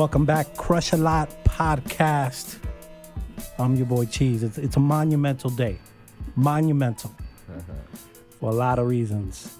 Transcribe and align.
Welcome 0.00 0.24
back, 0.24 0.56
Crush 0.56 0.92
a 0.94 0.96
Lot 0.96 1.28
podcast. 1.44 2.56
I'm 3.58 3.76
your 3.76 3.84
boy 3.84 4.06
Cheese. 4.06 4.42
It's, 4.42 4.56
it's 4.56 4.76
a 4.76 4.80
monumental 4.80 5.50
day, 5.50 5.78
monumental 6.36 7.14
for 8.40 8.48
a 8.48 8.54
lot 8.54 8.78
of 8.78 8.86
reasons. 8.86 9.58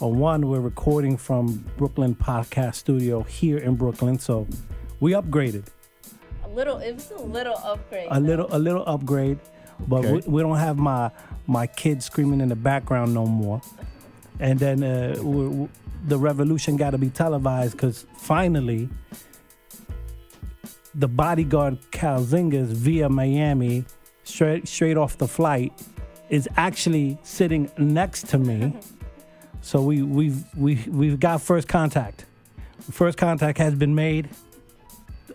On 0.00 0.18
one, 0.18 0.48
we're 0.48 0.60
recording 0.60 1.18
from 1.18 1.62
Brooklyn 1.76 2.14
Podcast 2.14 2.76
Studio 2.76 3.20
here 3.24 3.58
in 3.58 3.74
Brooklyn, 3.74 4.18
so 4.18 4.46
we 5.00 5.12
upgraded 5.12 5.66
A 6.46 6.48
little, 6.48 6.78
it 6.78 6.94
was 6.94 7.10
a 7.10 7.20
little 7.20 7.58
upgrade. 7.58 8.08
a 8.10 8.18
little, 8.18 8.46
a 8.50 8.58
little 8.58 8.84
upgrade, 8.86 9.38
but 9.88 10.06
Okay. 10.06 10.12
we, 10.12 10.20
we 10.36 10.40
don't 10.40 10.56
have 10.56 10.78
my 10.78 11.10
my 11.46 11.66
kids 11.66 12.06
screaming 12.06 12.40
in 12.40 12.48
the 12.48 12.56
background 12.56 13.12
no 13.12 13.26
more. 13.26 13.60
And 14.40 14.58
then 14.58 14.82
uh, 14.82 15.16
we 15.22 15.48
we- 15.48 15.68
the 16.08 16.16
revolution 16.18 16.78
got 16.78 16.90
to 16.92 16.98
be 16.98 17.10
televised 17.10 17.72
because 17.72 18.06
finally, 18.16 18.88
the 20.94 21.08
bodyguard 21.08 21.78
Calzingas 21.90 22.66
via 22.66 23.08
Miami, 23.08 23.84
straight 24.24 24.68
straight 24.68 24.96
off 24.96 25.18
the 25.18 25.28
flight, 25.28 25.72
is 26.28 26.48
actually 26.56 27.18
sitting 27.22 27.70
next 27.78 28.28
to 28.28 28.38
me. 28.38 28.76
so 29.60 29.82
we 29.82 30.02
we've 30.02 30.44
we 30.56 30.84
we've 30.88 31.18
got 31.18 31.40
first 31.40 31.68
contact. 31.68 32.26
First 32.90 33.16
contact 33.16 33.58
has 33.58 33.74
been 33.74 33.94
made. 33.94 34.28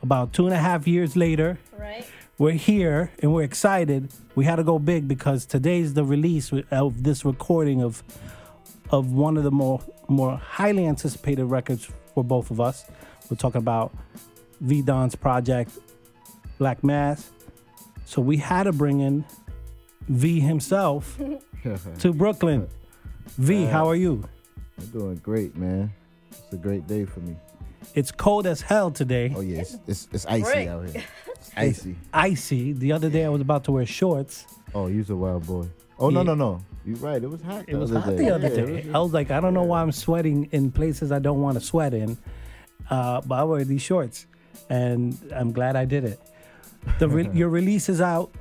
About 0.04 0.32
two 0.32 0.46
and 0.46 0.54
a 0.54 0.60
half 0.60 0.88
years 0.88 1.16
later, 1.16 1.58
right? 1.76 2.06
we're 2.38 2.52
here 2.52 3.12
and 3.20 3.34
we're 3.34 3.44
excited. 3.44 4.12
We 4.36 4.46
had 4.46 4.58
to 4.58 4.64
go 4.64 4.78
big 4.78 5.08
because 5.08 5.46
today's 5.46 5.96
the 5.96 6.04
release 6.04 6.52
of 6.70 7.04
this 7.04 7.26
recording 7.26 7.82
of 7.82 8.04
of 8.92 9.12
one 9.12 9.38
of 9.38 9.44
the 9.44 9.52
more 9.52 9.82
more 10.08 10.38
highly 10.38 10.86
anticipated 10.86 11.46
records 11.46 11.90
for 12.14 12.24
both 12.24 12.52
of 12.52 12.62
us. 12.62 12.86
We're 13.30 13.38
talking 13.38 13.60
about 13.60 13.92
V 14.62 14.82
Don's 14.82 15.16
project, 15.16 15.72
Black 16.58 16.84
Mass. 16.84 17.30
So 18.06 18.22
we 18.22 18.38
had 18.38 18.64
to 18.64 18.72
bring 18.72 19.00
in 19.02 19.26
V 20.08 20.40
himself 20.40 21.18
to 22.00 22.14
Brooklyn. 22.14 22.68
V, 23.38 23.66
how 23.66 23.88
are 23.90 23.96
you? 23.96 24.24
I'm 24.80 24.88
doing 24.88 25.16
great, 25.18 25.56
man. 25.58 25.92
It's 26.32 26.54
a 26.54 26.58
great 26.58 26.88
day 26.88 27.06
for 27.06 27.20
me. 27.20 27.36
It's 27.96 28.12
cold 28.12 28.48
as 28.48 28.62
hell 28.62 28.92
today. 28.92 29.34
Oh 29.36 29.42
yeah, 29.42 29.60
it's 29.62 29.78
it's, 29.88 30.08
it's 30.14 30.26
icy 30.26 30.44
Right. 30.44 30.68
out 30.68 30.90
here. 30.90 31.04
It's 31.38 31.52
icy. 31.56 31.96
Icy. 32.14 32.74
The 32.74 32.92
other 32.94 33.10
day 33.10 33.24
I 33.24 33.30
was 33.30 33.42
about 33.42 33.64
to 33.66 33.72
wear 33.72 33.86
shorts. 33.86 34.46
Oh, 34.74 34.88
you's 34.88 35.10
a 35.12 35.16
wild 35.16 35.46
boy. 35.46 35.68
Oh 36.00 36.10
no 36.10 36.22
Yeah. 36.22 36.24
no 36.24 36.36
no. 36.36 36.64
You're 36.86 36.98
right. 36.98 37.22
It 37.24 37.30
was 37.30 37.42
hot. 37.42 37.66
It 37.68 37.76
was 37.76 37.92
other 37.92 38.00
hot 38.00 38.10
day. 38.18 38.26
the 38.26 38.36
other 38.36 38.48
Yeah, 38.48 38.54
it 38.54 38.66
day. 38.66 38.74
was- 38.88 38.96
I 38.96 39.00
was 39.00 39.14
like, 39.14 39.30
I 39.32 39.40
don't 39.40 39.54
know 39.54 39.64
why 39.64 39.82
I'm 39.82 39.92
sweating 39.92 40.50
in 40.52 40.72
places 40.72 41.12
I 41.12 41.20
don't 41.20 41.42
want 41.42 41.60
to 41.60 41.64
sweat 41.64 41.94
in, 41.94 42.18
uh, 42.90 43.22
but 43.22 43.36
I 43.36 43.44
wear 43.44 43.64
these 43.66 43.82
shorts, 43.82 44.26
and 44.70 45.18
I'm 45.34 45.52
glad 45.52 45.76
I 45.76 45.86
did 45.86 46.04
it. 46.04 46.20
The 47.00 47.08
re- 47.08 47.30
your 47.34 47.50
release 47.50 47.90
is 47.90 48.02
out. 48.02 48.32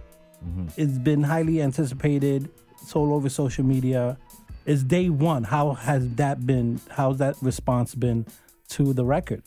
Mm-hmm. 0.44 0.68
It's 0.76 0.98
been 0.98 1.22
highly 1.22 1.62
anticipated. 1.62 2.50
It's 2.82 2.94
all 2.94 3.12
over 3.14 3.28
social 3.28 3.64
media. 3.64 4.18
It's 4.64 4.82
day 4.82 5.08
one. 5.08 5.44
How 5.44 5.74
has 5.74 6.08
that 6.16 6.46
been? 6.46 6.80
How's 6.90 7.18
that 7.18 7.36
response 7.40 7.94
been 7.94 8.26
to 8.70 8.92
the 8.92 9.04
record? 9.04 9.42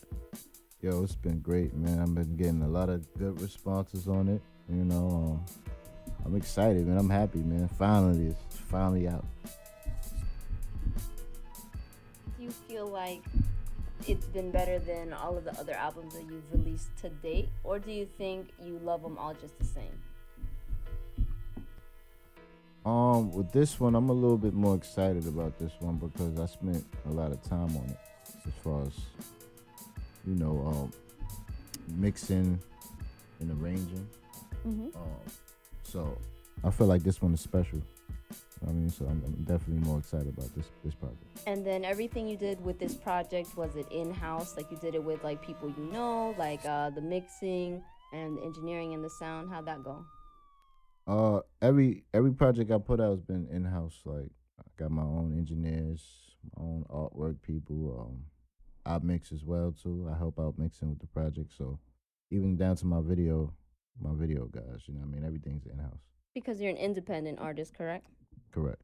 Yo, 0.82 1.02
it's 1.02 1.14
been 1.14 1.40
great, 1.40 1.74
man. 1.74 2.00
I've 2.00 2.14
been 2.14 2.36
getting 2.36 2.62
a 2.62 2.68
lot 2.68 2.88
of 2.88 3.06
good 3.18 3.38
responses 3.40 4.08
on 4.08 4.28
it. 4.28 4.40
You 4.68 4.84
know, 4.84 5.08
um, 5.08 5.44
I'm 6.24 6.36
excited, 6.36 6.86
man. 6.86 6.96
I'm 6.96 7.10
happy, 7.10 7.40
man. 7.40 7.68
Finally, 7.68 8.28
it's 8.28 8.56
finally 8.70 9.06
out. 9.06 9.24
Do 12.38 12.44
you 12.44 12.50
feel 12.50 12.86
like 12.86 13.22
it's 14.08 14.26
been 14.26 14.50
better 14.50 14.78
than 14.78 15.12
all 15.12 15.36
of 15.36 15.44
the 15.44 15.58
other 15.58 15.74
albums 15.74 16.14
that 16.14 16.22
you've 16.22 16.50
released 16.52 16.88
to 17.02 17.08
date, 17.08 17.48
or 17.64 17.78
do 17.78 17.92
you 17.92 18.06
think 18.18 18.50
you 18.64 18.80
love 18.82 19.02
them 19.02 19.18
all 19.18 19.34
just 19.34 19.58
the 19.58 19.64
same? 19.64 20.00
Um, 22.84 23.30
with 23.32 23.52
this 23.52 23.78
one, 23.78 23.94
I'm 23.94 24.08
a 24.08 24.12
little 24.12 24.38
bit 24.38 24.54
more 24.54 24.74
excited 24.74 25.26
about 25.26 25.58
this 25.58 25.72
one 25.80 25.96
because 25.96 26.38
I 26.40 26.46
spent 26.46 26.84
a 27.06 27.10
lot 27.10 27.30
of 27.30 27.42
time 27.42 27.76
on 27.76 27.84
it, 27.88 27.98
as 28.46 28.52
far 28.64 28.82
as 28.82 28.92
you 30.26 30.34
know, 30.34 30.64
um, 30.66 30.92
mixing 31.96 32.58
and 33.40 33.62
arranging. 33.62 34.08
Mm-hmm. 34.66 34.96
Um, 34.96 35.32
so 35.82 36.18
I 36.64 36.70
feel 36.70 36.86
like 36.86 37.02
this 37.02 37.20
one 37.20 37.34
is 37.34 37.40
special. 37.40 37.82
I 38.68 38.72
mean, 38.72 38.90
so 38.90 39.06
I'm, 39.06 39.22
I'm 39.24 39.44
definitely 39.44 39.82
more 39.86 39.98
excited 39.98 40.28
about 40.28 40.54
this 40.54 40.66
this 40.84 40.94
project. 40.94 41.24
And 41.46 41.64
then 41.64 41.84
everything 41.84 42.28
you 42.28 42.36
did 42.36 42.62
with 42.62 42.78
this 42.78 42.94
project 42.94 43.56
was 43.56 43.74
it 43.76 43.86
in 43.90 44.12
house? 44.12 44.56
Like 44.56 44.70
you 44.70 44.76
did 44.76 44.94
it 44.94 45.02
with 45.02 45.24
like 45.24 45.42
people 45.42 45.72
you 45.76 45.90
know, 45.92 46.34
like 46.38 46.64
uh, 46.66 46.90
the 46.90 47.00
mixing 47.00 47.82
and 48.12 48.36
the 48.36 48.42
engineering 48.42 48.92
and 48.94 49.02
the 49.02 49.10
sound. 49.10 49.50
How'd 49.50 49.66
that 49.66 49.82
go? 49.82 50.04
Uh, 51.06 51.40
every 51.62 52.04
every 52.12 52.32
project 52.32 52.70
I 52.70 52.78
put 52.78 53.00
out 53.00 53.10
has 53.10 53.20
been 53.22 53.48
in 53.50 53.64
house. 53.64 54.00
Like 54.04 54.30
I 54.58 54.64
got 54.76 54.90
my 54.90 55.02
own 55.02 55.34
engineers, 55.36 56.02
my 56.56 56.62
own 56.62 56.84
artwork 56.90 57.40
people. 57.42 58.06
Um, 58.08 58.24
I 58.84 58.98
mix 59.02 59.32
as 59.32 59.44
well 59.44 59.72
too. 59.72 60.08
I 60.12 60.16
help 60.16 60.38
out 60.38 60.58
mixing 60.58 60.90
with 60.90 61.00
the 61.00 61.06
project. 61.06 61.52
So 61.56 61.78
even 62.30 62.56
down 62.56 62.76
to 62.76 62.86
my 62.86 63.00
video, 63.00 63.54
my 64.00 64.10
video 64.12 64.46
guys. 64.46 64.82
You 64.86 64.94
know, 64.94 65.00
what 65.00 65.08
I 65.08 65.12
mean, 65.12 65.24
everything's 65.24 65.66
in 65.66 65.78
house. 65.78 66.00
Because 66.34 66.60
you're 66.60 66.70
an 66.70 66.76
independent 66.76 67.38
artist, 67.40 67.74
correct? 67.74 68.06
Correct. 68.52 68.80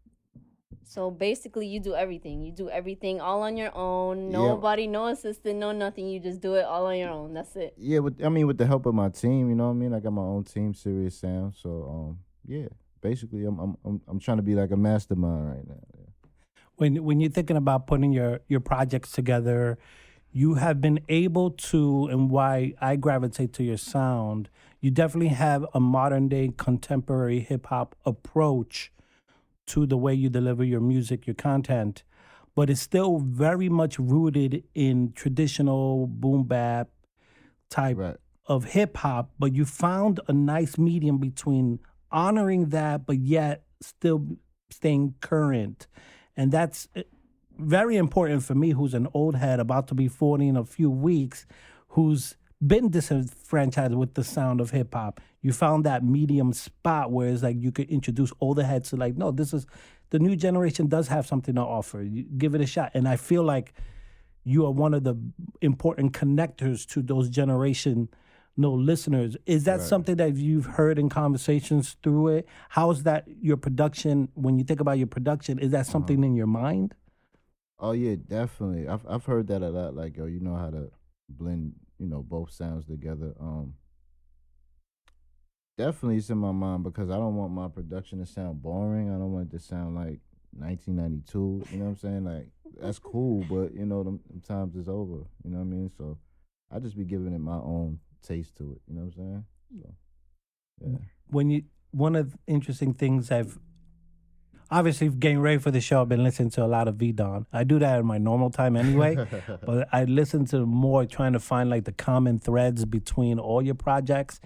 So 0.84 1.10
basically, 1.10 1.66
you 1.66 1.80
do 1.80 1.94
everything. 1.94 2.42
You 2.44 2.52
do 2.52 2.70
everything 2.70 3.20
all 3.20 3.42
on 3.42 3.56
your 3.56 3.76
own. 3.76 4.30
Yeah. 4.30 4.38
Nobody, 4.38 4.86
no 4.86 5.06
assistant, 5.08 5.58
no 5.58 5.72
nothing. 5.72 6.06
You 6.08 6.20
just 6.20 6.40
do 6.40 6.54
it 6.54 6.64
all 6.64 6.86
on 6.86 6.96
your 6.96 7.10
own. 7.10 7.34
That's 7.34 7.56
it. 7.56 7.74
Yeah, 7.76 7.98
with 8.00 8.22
I 8.24 8.28
mean, 8.28 8.46
with 8.46 8.58
the 8.58 8.66
help 8.66 8.86
of 8.86 8.94
my 8.94 9.08
team, 9.08 9.48
you 9.48 9.56
know 9.56 9.64
what 9.66 9.70
I 9.70 9.74
mean. 9.74 9.92
I 9.92 10.00
got 10.00 10.12
my 10.12 10.22
own 10.22 10.44
team, 10.44 10.74
Serious 10.74 11.18
Sound. 11.18 11.54
So 11.60 11.70
um, 11.90 12.18
yeah, 12.46 12.68
basically, 13.00 13.44
I'm 13.44 13.58
I'm 13.58 13.76
I'm, 13.84 14.00
I'm 14.08 14.20
trying 14.20 14.36
to 14.36 14.42
be 14.44 14.54
like 14.54 14.70
a 14.70 14.76
mastermind 14.76 15.48
right 15.48 15.68
now. 15.68 15.82
Yeah. 15.98 16.30
when 16.76 17.04
when 17.04 17.20
you're 17.20 17.30
thinking 17.30 17.56
about 17.56 17.86
putting 17.86 18.12
your 18.12 18.40
your 18.48 18.60
projects 18.60 19.10
together 19.12 19.78
you 20.32 20.54
have 20.54 20.80
been 20.80 21.00
able 21.08 21.50
to 21.50 22.06
and 22.10 22.30
why 22.30 22.74
i 22.80 22.94
gravitate 22.96 23.52
to 23.52 23.62
your 23.64 23.76
sound 23.76 24.48
you 24.80 24.90
definitely 24.90 25.28
have 25.28 25.64
a 25.74 25.80
modern 25.80 26.28
day 26.28 26.52
contemporary 26.56 27.40
hip 27.40 27.66
hop 27.66 27.96
approach 28.04 28.92
to 29.66 29.86
the 29.86 29.96
way 29.96 30.14
you 30.14 30.28
deliver 30.28 30.64
your 30.64 30.80
music 30.80 31.26
your 31.26 31.34
content 31.34 32.02
but 32.54 32.70
it's 32.70 32.80
still 32.80 33.18
very 33.18 33.68
much 33.68 33.98
rooted 33.98 34.64
in 34.74 35.12
traditional 35.12 36.06
boom 36.06 36.44
bap 36.44 36.88
type 37.68 37.98
Right. 37.98 38.16
of 38.46 38.64
hip 38.64 38.96
hop, 38.96 39.32
but 39.38 39.52
you 39.52 39.64
found 39.66 40.20
a 40.26 40.32
nice 40.32 40.78
medium 40.78 41.18
between 41.18 41.80
honoring 42.10 42.70
that, 42.70 43.04
but 43.04 43.18
yet 43.18 43.64
still 43.82 44.26
staying 44.70 45.16
current. 45.20 45.86
And 46.34 46.50
that's 46.50 46.88
uh, 46.96 47.02
very 47.58 47.96
important 47.96 48.42
for 48.42 48.54
me, 48.54 48.70
who's 48.70 48.94
an 48.94 49.08
old 49.12 49.34
head 49.36 49.60
about 49.60 49.88
to 49.88 49.94
be 49.94 50.08
40 50.08 50.48
in 50.48 50.56
a 50.56 50.64
few 50.64 50.88
weeks, 50.90 51.44
who's 51.88 52.36
been 52.64 52.90
disenfranchised 52.90 53.94
with 53.94 54.14
the 54.14 54.24
sound 54.24 54.60
of 54.60 54.70
hip 54.70 54.94
hop. 54.94 55.20
You 55.42 55.52
found 55.52 55.84
that 55.84 56.04
medium 56.04 56.52
spot 56.52 57.10
where 57.10 57.28
it's 57.28 57.42
like 57.42 57.56
you 57.60 57.70
could 57.72 57.88
introduce 57.90 58.32
older 58.40 58.62
heads 58.64 58.90
to 58.90 58.96
like, 58.96 59.16
no, 59.16 59.30
this 59.30 59.52
is 59.52 59.66
the 60.10 60.18
new 60.18 60.36
generation 60.36 60.86
does 60.86 61.08
have 61.08 61.26
something 61.26 61.54
to 61.56 61.60
offer. 61.60 62.02
You 62.02 62.24
give 62.38 62.54
it 62.54 62.60
a 62.60 62.66
shot. 62.66 62.92
And 62.94 63.06
I 63.08 63.16
feel 63.16 63.42
like 63.42 63.74
you 64.44 64.64
are 64.64 64.70
one 64.70 64.94
of 64.94 65.04
the 65.04 65.16
important 65.60 66.12
connectors 66.12 66.86
to 66.88 67.02
those 67.02 67.28
generation 67.28 68.08
no 68.56 68.72
listeners 68.72 69.36
is 69.44 69.64
that 69.64 69.80
Right. 69.80 69.88
something 69.88 70.16
that 70.16 70.34
you've 70.36 70.64
heard 70.64 70.98
in 70.98 71.10
conversations 71.10 71.96
through 72.02 72.28
it 72.28 72.48
how 72.70 72.90
is 72.90 73.02
that 73.02 73.26
your 73.28 73.58
production 73.58 74.30
when 74.32 74.56
you 74.56 74.64
think 74.64 74.80
about 74.80 74.96
your 74.96 75.08
production 75.08 75.58
is 75.58 75.72
that 75.72 75.84
something 75.84 76.20
uh-huh. 76.20 76.26
in 76.28 76.34
your 76.36 76.46
mind 76.46 76.94
Oh 77.78 77.92
yeah, 77.92 78.14
definitely. 78.26 78.88
I've 78.88 79.04
I've 79.06 79.26
heard 79.26 79.48
that 79.48 79.60
a 79.62 79.68
lot. 79.68 79.94
Like 79.94 80.16
yo, 80.16 80.24
you 80.24 80.40
know 80.40 80.54
how 80.54 80.70
to 80.70 80.90
blend, 81.28 81.74
you 81.98 82.06
know, 82.06 82.22
both 82.22 82.52
sounds 82.52 82.86
together. 82.86 83.32
Um, 83.40 83.74
definitely 85.78 86.16
it's 86.16 86.30
in 86.30 86.38
my 86.38 86.52
mind 86.52 86.84
because 86.84 87.10
I 87.10 87.16
don't 87.16 87.36
want 87.36 87.52
my 87.52 87.68
production 87.68 88.18
to 88.18 88.26
sound 88.26 88.62
boring. 88.62 89.08
I 89.08 89.18
don't 89.18 89.32
want 89.32 89.52
it 89.52 89.56
to 89.56 89.62
sound 89.62 89.94
like 89.94 90.20
1992. 90.52 91.38
You 91.70 91.78
know 91.78 91.84
what 91.84 91.90
I'm 91.90 91.96
saying? 91.96 92.24
Like 92.24 92.48
that's 92.80 92.98
cool, 92.98 93.44
but 93.48 93.74
you 93.74 93.86
know, 93.86 94.02
them, 94.02 94.20
them 94.28 94.40
times 94.40 94.76
is 94.76 94.88
over. 94.88 95.24
You 95.44 95.50
know 95.50 95.58
what 95.58 95.64
I 95.64 95.66
mean? 95.66 95.90
So 95.96 96.18
I 96.72 96.78
just 96.78 96.96
be 96.96 97.04
giving 97.04 97.32
it 97.32 97.40
my 97.40 97.56
own 97.56 98.00
taste 98.22 98.56
to 98.58 98.72
it. 98.72 98.80
You 98.88 98.94
know 98.94 99.02
what 99.02 99.06
I'm 99.06 99.12
saying? 99.12 99.44
So, 100.80 100.86
yeah. 100.90 100.98
when 101.28 101.50
you 101.50 101.64
one 101.90 102.16
of 102.16 102.32
the 102.32 102.38
interesting 102.46 102.92
things 102.92 103.30
I've 103.30 103.58
obviously 104.70 105.08
getting 105.08 105.40
ready 105.40 105.58
for 105.58 105.70
the 105.70 105.80
show, 105.80 106.02
I've 106.02 106.08
been 106.08 106.24
listening 106.24 106.50
to 106.50 106.64
a 106.64 106.66
lot 106.66 106.88
of 106.88 106.96
V 106.96 107.12
Don. 107.12 107.46
I 107.52 107.64
do 107.64 107.78
that 107.78 108.00
in 108.00 108.06
my 108.06 108.18
normal 108.18 108.50
time 108.50 108.76
anyway, 108.76 109.16
but 109.66 109.88
I 109.92 110.04
listen 110.04 110.46
to 110.46 110.66
more 110.66 111.06
trying 111.06 111.32
to 111.32 111.40
find 111.40 111.70
like 111.70 111.84
the 111.84 111.92
common 111.92 112.38
threads 112.38 112.84
between 112.84 113.38
all 113.38 113.62
your 113.62 113.74
projects. 113.74 114.40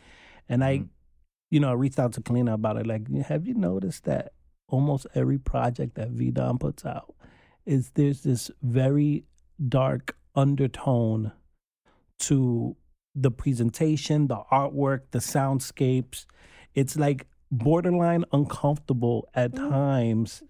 And 0.48 0.64
I, 0.64 0.78
mm-hmm. 0.78 0.86
you 1.50 1.60
know, 1.60 1.70
I 1.70 1.74
reached 1.74 1.98
out 1.98 2.12
to 2.14 2.20
Kalina 2.20 2.54
about 2.54 2.76
it. 2.76 2.86
Like, 2.86 3.10
have 3.24 3.46
you 3.46 3.54
noticed 3.54 4.04
that 4.04 4.32
almost 4.68 5.06
every 5.14 5.38
project 5.38 5.96
that 5.96 6.10
V 6.10 6.30
Don 6.30 6.58
puts 6.58 6.84
out 6.84 7.14
is 7.66 7.90
there's 7.90 8.22
this 8.22 8.50
very 8.62 9.24
dark 9.68 10.16
undertone 10.34 11.32
to 12.18 12.76
the 13.14 13.30
presentation, 13.30 14.28
the 14.28 14.42
artwork, 14.52 15.00
the 15.10 15.18
soundscapes. 15.18 16.26
It's 16.74 16.96
like 16.96 17.26
borderline 17.50 18.24
uncomfortable 18.32 19.28
at 19.34 19.54
times, 19.54 20.42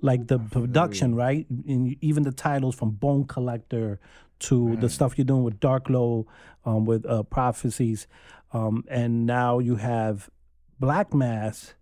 like 0.00 0.26
the 0.26 0.38
production, 0.38 1.14
right? 1.14 1.46
And 1.50 1.96
even 2.00 2.22
the 2.24 2.32
titles 2.32 2.74
from 2.74 2.90
Bone 2.90 3.24
Collector 3.24 4.00
to 4.40 4.76
the 4.76 4.88
stuff 4.88 5.18
you're 5.18 5.24
doing 5.24 5.42
with 5.42 5.58
Dark 5.60 5.88
Lo, 5.90 6.26
um, 6.64 6.84
with 6.84 7.04
uh, 7.06 7.22
Prophecies, 7.24 8.06
um, 8.52 8.84
and 8.88 9.26
now 9.26 9.58
you 9.58 9.76
have 9.76 10.30
Black 10.78 11.12
Mass. 11.12 11.74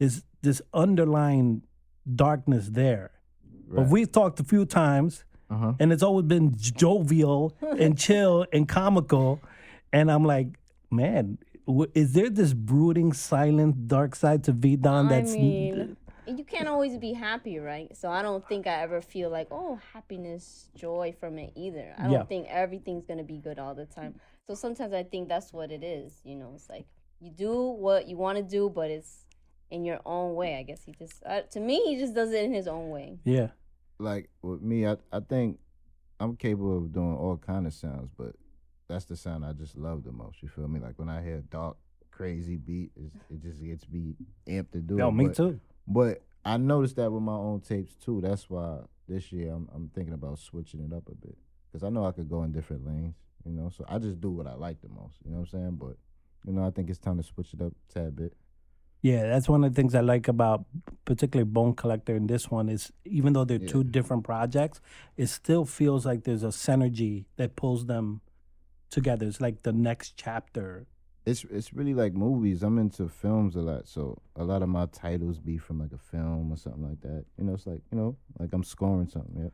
Is 0.00 0.24
this 0.42 0.60
underlying 0.72 1.62
darkness 2.14 2.68
there? 2.70 3.10
But 3.68 3.88
we've 3.88 4.10
talked 4.10 4.40
a 4.40 4.44
few 4.44 4.64
times, 4.66 5.24
Uh-huh. 5.50 5.74
and 5.78 5.92
it's 5.92 6.02
always 6.02 6.24
been 6.26 6.54
jovial 6.56 7.54
and 7.78 7.98
chill 8.04 8.46
and 8.52 8.66
comical. 8.68 9.40
And 9.92 10.10
I'm 10.10 10.24
like, 10.24 10.48
man, 10.90 11.38
w- 11.52 11.53
is 11.94 12.12
there 12.12 12.30
this 12.30 12.52
brooding, 12.52 13.12
silent, 13.12 13.88
dark 13.88 14.14
side 14.14 14.44
to 14.44 14.52
V 14.52 14.76
Don 14.76 15.06
I 15.06 15.20
that's 15.20 15.36
mean, 15.36 15.96
you 16.26 16.44
can't 16.44 16.68
always 16.68 16.96
be 16.98 17.12
happy, 17.12 17.58
right? 17.58 17.94
So 17.96 18.10
I 18.10 18.22
don't 18.22 18.46
think 18.48 18.66
I 18.66 18.80
ever 18.82 19.00
feel 19.00 19.30
like, 19.30 19.48
oh, 19.50 19.78
happiness, 19.92 20.68
joy 20.74 21.14
from 21.18 21.38
it 21.38 21.52
either. 21.54 21.94
I 21.98 22.02
don't 22.04 22.12
Yeah. 22.12 22.24
think 22.24 22.46
everything's 22.48 23.04
gonna 23.06 23.24
be 23.24 23.38
good 23.38 23.58
all 23.58 23.74
the 23.74 23.86
time. 23.86 24.14
So 24.48 24.54
sometimes 24.54 24.92
I 24.92 25.02
think 25.04 25.28
that's 25.28 25.52
what 25.52 25.70
it 25.70 25.82
is. 25.82 26.20
You 26.24 26.36
know, 26.36 26.52
it's 26.54 26.68
like 26.68 26.86
you 27.20 27.30
do 27.30 27.54
what 27.70 28.08
you 28.08 28.16
want 28.16 28.36
to 28.38 28.44
do, 28.44 28.68
but 28.68 28.90
it's 28.90 29.24
in 29.70 29.84
your 29.84 30.00
own 30.04 30.34
way. 30.34 30.56
I 30.56 30.62
guess 30.62 30.82
he 30.84 30.92
just, 30.92 31.22
uh, 31.24 31.42
to 31.52 31.60
me, 31.60 31.80
he 31.86 31.98
just 31.98 32.14
does 32.14 32.30
it 32.32 32.44
in 32.44 32.52
his 32.52 32.68
own 32.68 32.90
way. 32.90 33.18
yeah, 33.24 33.48
like 33.98 34.28
with 34.42 34.60
me, 34.60 34.86
I 34.86 34.96
I 35.12 35.20
think 35.20 35.58
I'm 36.20 36.36
capable 36.36 36.78
of 36.78 36.92
doing 36.92 37.16
all 37.16 37.36
kind 37.38 37.66
of 37.66 37.72
sounds, 37.72 38.10
but 38.16 38.36
that's 38.94 39.06
the 39.06 39.16
sound 39.16 39.44
I 39.44 39.52
just 39.52 39.76
love 39.76 40.04
the 40.04 40.12
most. 40.12 40.40
You 40.40 40.48
feel 40.48 40.68
me? 40.68 40.78
Like 40.78 40.98
when 40.98 41.08
I 41.08 41.22
hear 41.22 41.36
a 41.36 41.42
dark, 41.42 41.76
crazy 42.10 42.56
beat, 42.56 42.92
it 42.96 43.42
just 43.42 43.62
gets 43.62 43.88
me 43.88 44.14
amped 44.46 44.70
to 44.72 44.78
do 44.78 44.96
yo, 44.96 45.08
it. 45.08 45.12
me 45.12 45.26
but, 45.26 45.36
too. 45.36 45.60
But 45.86 46.22
I 46.44 46.56
noticed 46.56 46.96
that 46.96 47.10
with 47.10 47.22
my 47.22 47.34
own 47.34 47.60
tapes 47.60 47.94
too. 47.96 48.20
That's 48.20 48.48
why 48.48 48.78
this 49.08 49.32
year 49.32 49.52
I'm 49.52 49.68
I'm 49.74 49.90
thinking 49.94 50.14
about 50.14 50.38
switching 50.38 50.80
it 50.80 50.94
up 50.94 51.08
a 51.08 51.14
bit 51.14 51.36
because 51.70 51.84
I 51.84 51.90
know 51.90 52.06
I 52.06 52.12
could 52.12 52.30
go 52.30 52.44
in 52.44 52.52
different 52.52 52.86
lanes. 52.86 53.16
You 53.44 53.52
know, 53.52 53.68
so 53.68 53.84
I 53.88 53.98
just 53.98 54.20
do 54.20 54.30
what 54.30 54.46
I 54.46 54.54
like 54.54 54.80
the 54.80 54.88
most. 54.88 55.16
You 55.24 55.32
know 55.32 55.38
what 55.38 55.48
I'm 55.52 55.60
saying? 55.60 55.76
But 55.80 55.96
you 56.46 56.52
know, 56.52 56.64
I 56.64 56.70
think 56.70 56.88
it's 56.88 56.98
time 56.98 57.16
to 57.16 57.22
switch 57.24 57.52
it 57.52 57.60
up 57.60 57.72
a 57.72 57.92
tad 57.92 58.16
bit. 58.16 58.32
Yeah, 59.02 59.24
that's 59.24 59.50
one 59.50 59.64
of 59.64 59.74
the 59.74 59.76
things 59.76 59.94
I 59.94 60.00
like 60.00 60.28
about 60.28 60.64
particularly 61.04 61.50
Bone 61.50 61.74
Collector 61.74 62.14
and 62.14 62.26
this 62.26 62.50
one 62.50 62.70
is 62.70 62.90
even 63.04 63.34
though 63.34 63.44
they're 63.44 63.58
two 63.58 63.84
different 63.84 64.24
projects, 64.24 64.80
it 65.18 65.26
still 65.26 65.66
feels 65.66 66.06
like 66.06 66.24
there's 66.24 66.42
a 66.42 66.48
synergy 66.48 67.26
that 67.36 67.54
pulls 67.54 67.84
them 67.84 68.22
together. 68.94 69.26
It's 69.26 69.40
like 69.40 69.62
the 69.62 69.72
next 69.72 70.16
chapter. 70.16 70.86
it's 71.26 71.44
it's 71.50 71.72
really 71.74 71.94
like 71.94 72.14
movies. 72.14 72.62
I'm 72.62 72.78
into 72.78 73.08
films 73.08 73.56
a 73.56 73.60
lot, 73.60 73.88
so 73.88 74.20
a 74.36 74.44
lot 74.44 74.62
of 74.62 74.68
my 74.68 74.86
titles 74.86 75.38
be 75.38 75.58
from 75.58 75.80
like 75.80 75.92
a 75.92 75.98
film 75.98 76.52
or 76.52 76.56
something 76.56 76.86
like 76.88 77.00
that. 77.02 77.24
You 77.38 77.44
know, 77.44 77.54
it's 77.54 77.66
like 77.66 77.82
you 77.90 77.98
know, 77.98 78.16
like 78.38 78.50
I'm 78.52 78.64
scoring 78.64 79.08
something. 79.08 79.34
Yeah. 79.44 79.50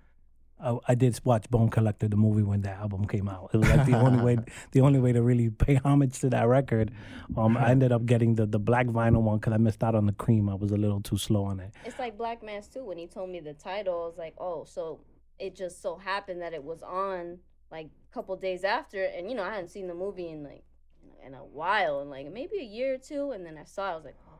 I, 0.63 0.77
I 0.89 0.95
did 0.95 1.19
watch 1.25 1.49
Bone 1.49 1.71
Collector, 1.71 2.09
the 2.09 2.19
movie, 2.19 2.43
when 2.43 2.61
the 2.61 2.71
album 2.71 3.07
came 3.07 3.31
out. 3.31 3.51
It 3.55 3.57
was 3.57 3.71
like 3.71 3.87
the 3.87 3.95
only 3.95 4.23
way, 4.23 4.37
the 4.73 4.83
only 4.83 4.99
way 5.01 5.13
to 5.13 5.23
really 5.23 5.49
pay 5.49 5.77
homage 5.77 6.19
to 6.21 6.29
that 6.31 6.47
record. 6.49 6.91
Um, 7.35 7.57
I 7.57 7.71
ended 7.71 7.93
up 7.93 8.05
getting 8.05 8.35
the 8.35 8.47
the 8.47 8.59
black 8.59 8.87
vinyl 8.87 9.23
one 9.23 9.39
because 9.39 9.55
I 9.55 9.57
missed 9.57 9.83
out 9.83 9.95
on 9.95 10.05
the 10.05 10.13
cream. 10.13 10.51
I 10.51 10.55
was 10.55 10.71
a 10.71 10.77
little 10.77 11.01
too 11.01 11.17
slow 11.17 11.45
on 11.45 11.61
it. 11.61 11.73
It's 11.87 11.99
like 11.99 12.19
Black 12.19 12.43
Mass 12.43 12.69
too. 12.69 12.85
When 12.85 12.99
he 12.99 13.07
told 13.07 13.31
me 13.31 13.41
the 13.41 13.55
title, 13.55 14.03
I 14.03 14.07
was 14.07 14.19
like, 14.19 14.35
oh, 14.39 14.65
so 14.65 15.01
it 15.39 15.57
just 15.57 15.81
so 15.81 15.97
happened 15.97 16.43
that 16.43 16.53
it 16.53 16.63
was 16.63 16.83
on 16.83 17.39
like 17.71 17.87
a 17.87 18.15
couple 18.15 18.37
days 18.37 18.65
after, 18.65 19.05
and 19.05 19.29
you 19.29 19.37
know 19.37 19.43
I 19.45 19.51
hadn't 19.55 19.69
seen 19.71 19.87
the 19.89 19.95
movie 19.95 20.29
in 20.29 20.43
like 20.45 20.65
in 21.25 21.35
a 21.35 21.39
while, 21.45 22.01
and 22.01 22.11
like 22.11 22.31
maybe 22.33 22.59
a 22.59 22.65
year 22.65 22.95
or 22.95 22.99
two, 22.99 23.33
and 23.33 23.45
then 23.45 23.59
I 23.59 23.65
saw, 23.65 23.89
it, 23.89 23.93
I 23.93 23.97
was 23.97 24.05
like, 24.05 24.17
oh, 24.29 24.39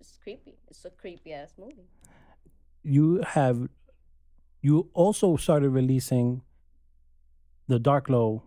it's 0.00 0.16
creepy. 0.22 0.58
It's 0.68 0.84
a 0.84 0.90
creepy 0.90 1.32
ass 1.32 1.54
movie. 1.58 1.88
You 2.82 3.22
have, 3.26 3.68
you 4.62 4.88
also 4.94 5.36
started 5.36 5.70
releasing 5.70 6.42
the 7.68 7.78
Dark 7.78 8.08
Lo 8.08 8.44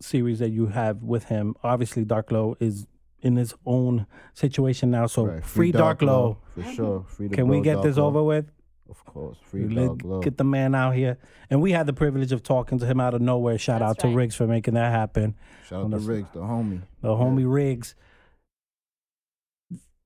series 0.00 0.38
that 0.38 0.50
you 0.50 0.66
have 0.68 1.02
with 1.02 1.24
him. 1.24 1.54
Obviously, 1.62 2.04
Dark 2.04 2.32
Lo 2.32 2.56
is 2.58 2.86
in 3.20 3.36
his 3.36 3.54
own 3.66 4.06
situation 4.32 4.90
now. 4.90 5.06
So 5.06 5.26
Right. 5.26 5.44
free, 5.44 5.72
Dark, 5.72 6.00
Low. 6.02 6.38
for 6.54 6.62
sure. 6.64 7.04
Free 7.04 7.28
the 7.28 7.34
Can 7.36 7.48
we 7.48 7.60
get 7.60 7.74
Dark 7.74 7.84
this 7.84 7.96
Low. 7.98 8.06
over 8.06 8.22
with? 8.22 8.50
Of 8.90 9.04
course, 9.04 9.38
free 9.42 9.68
Let- 9.68 9.86
Dark 9.86 10.04
Lo. 10.04 10.20
Get 10.20 10.36
the 10.36 10.44
man 10.44 10.74
out 10.74 10.94
here. 10.96 11.16
And 11.48 11.62
we 11.62 11.70
had 11.72 11.86
the 11.86 11.92
privilege 11.92 12.32
of 12.32 12.42
talking 12.42 12.78
to 12.80 12.86
him 12.86 13.00
out 13.00 13.14
of 13.14 13.20
nowhere. 13.20 13.56
Shout 13.56 13.80
That's 13.80 13.90
out 13.90 13.98
to 14.00 14.08
right. 14.08 14.16
Riggs 14.16 14.34
for 14.34 14.46
making 14.48 14.74
that 14.74 14.90
happen. 14.92 15.36
Shout 15.68 15.84
out 15.84 15.90
to. 15.92 15.98
Riggs, 15.98 16.28
the 16.32 16.40
homie. 16.40 16.82
The 17.00 17.08
homie 17.10 17.50
Riggs. 17.50 17.94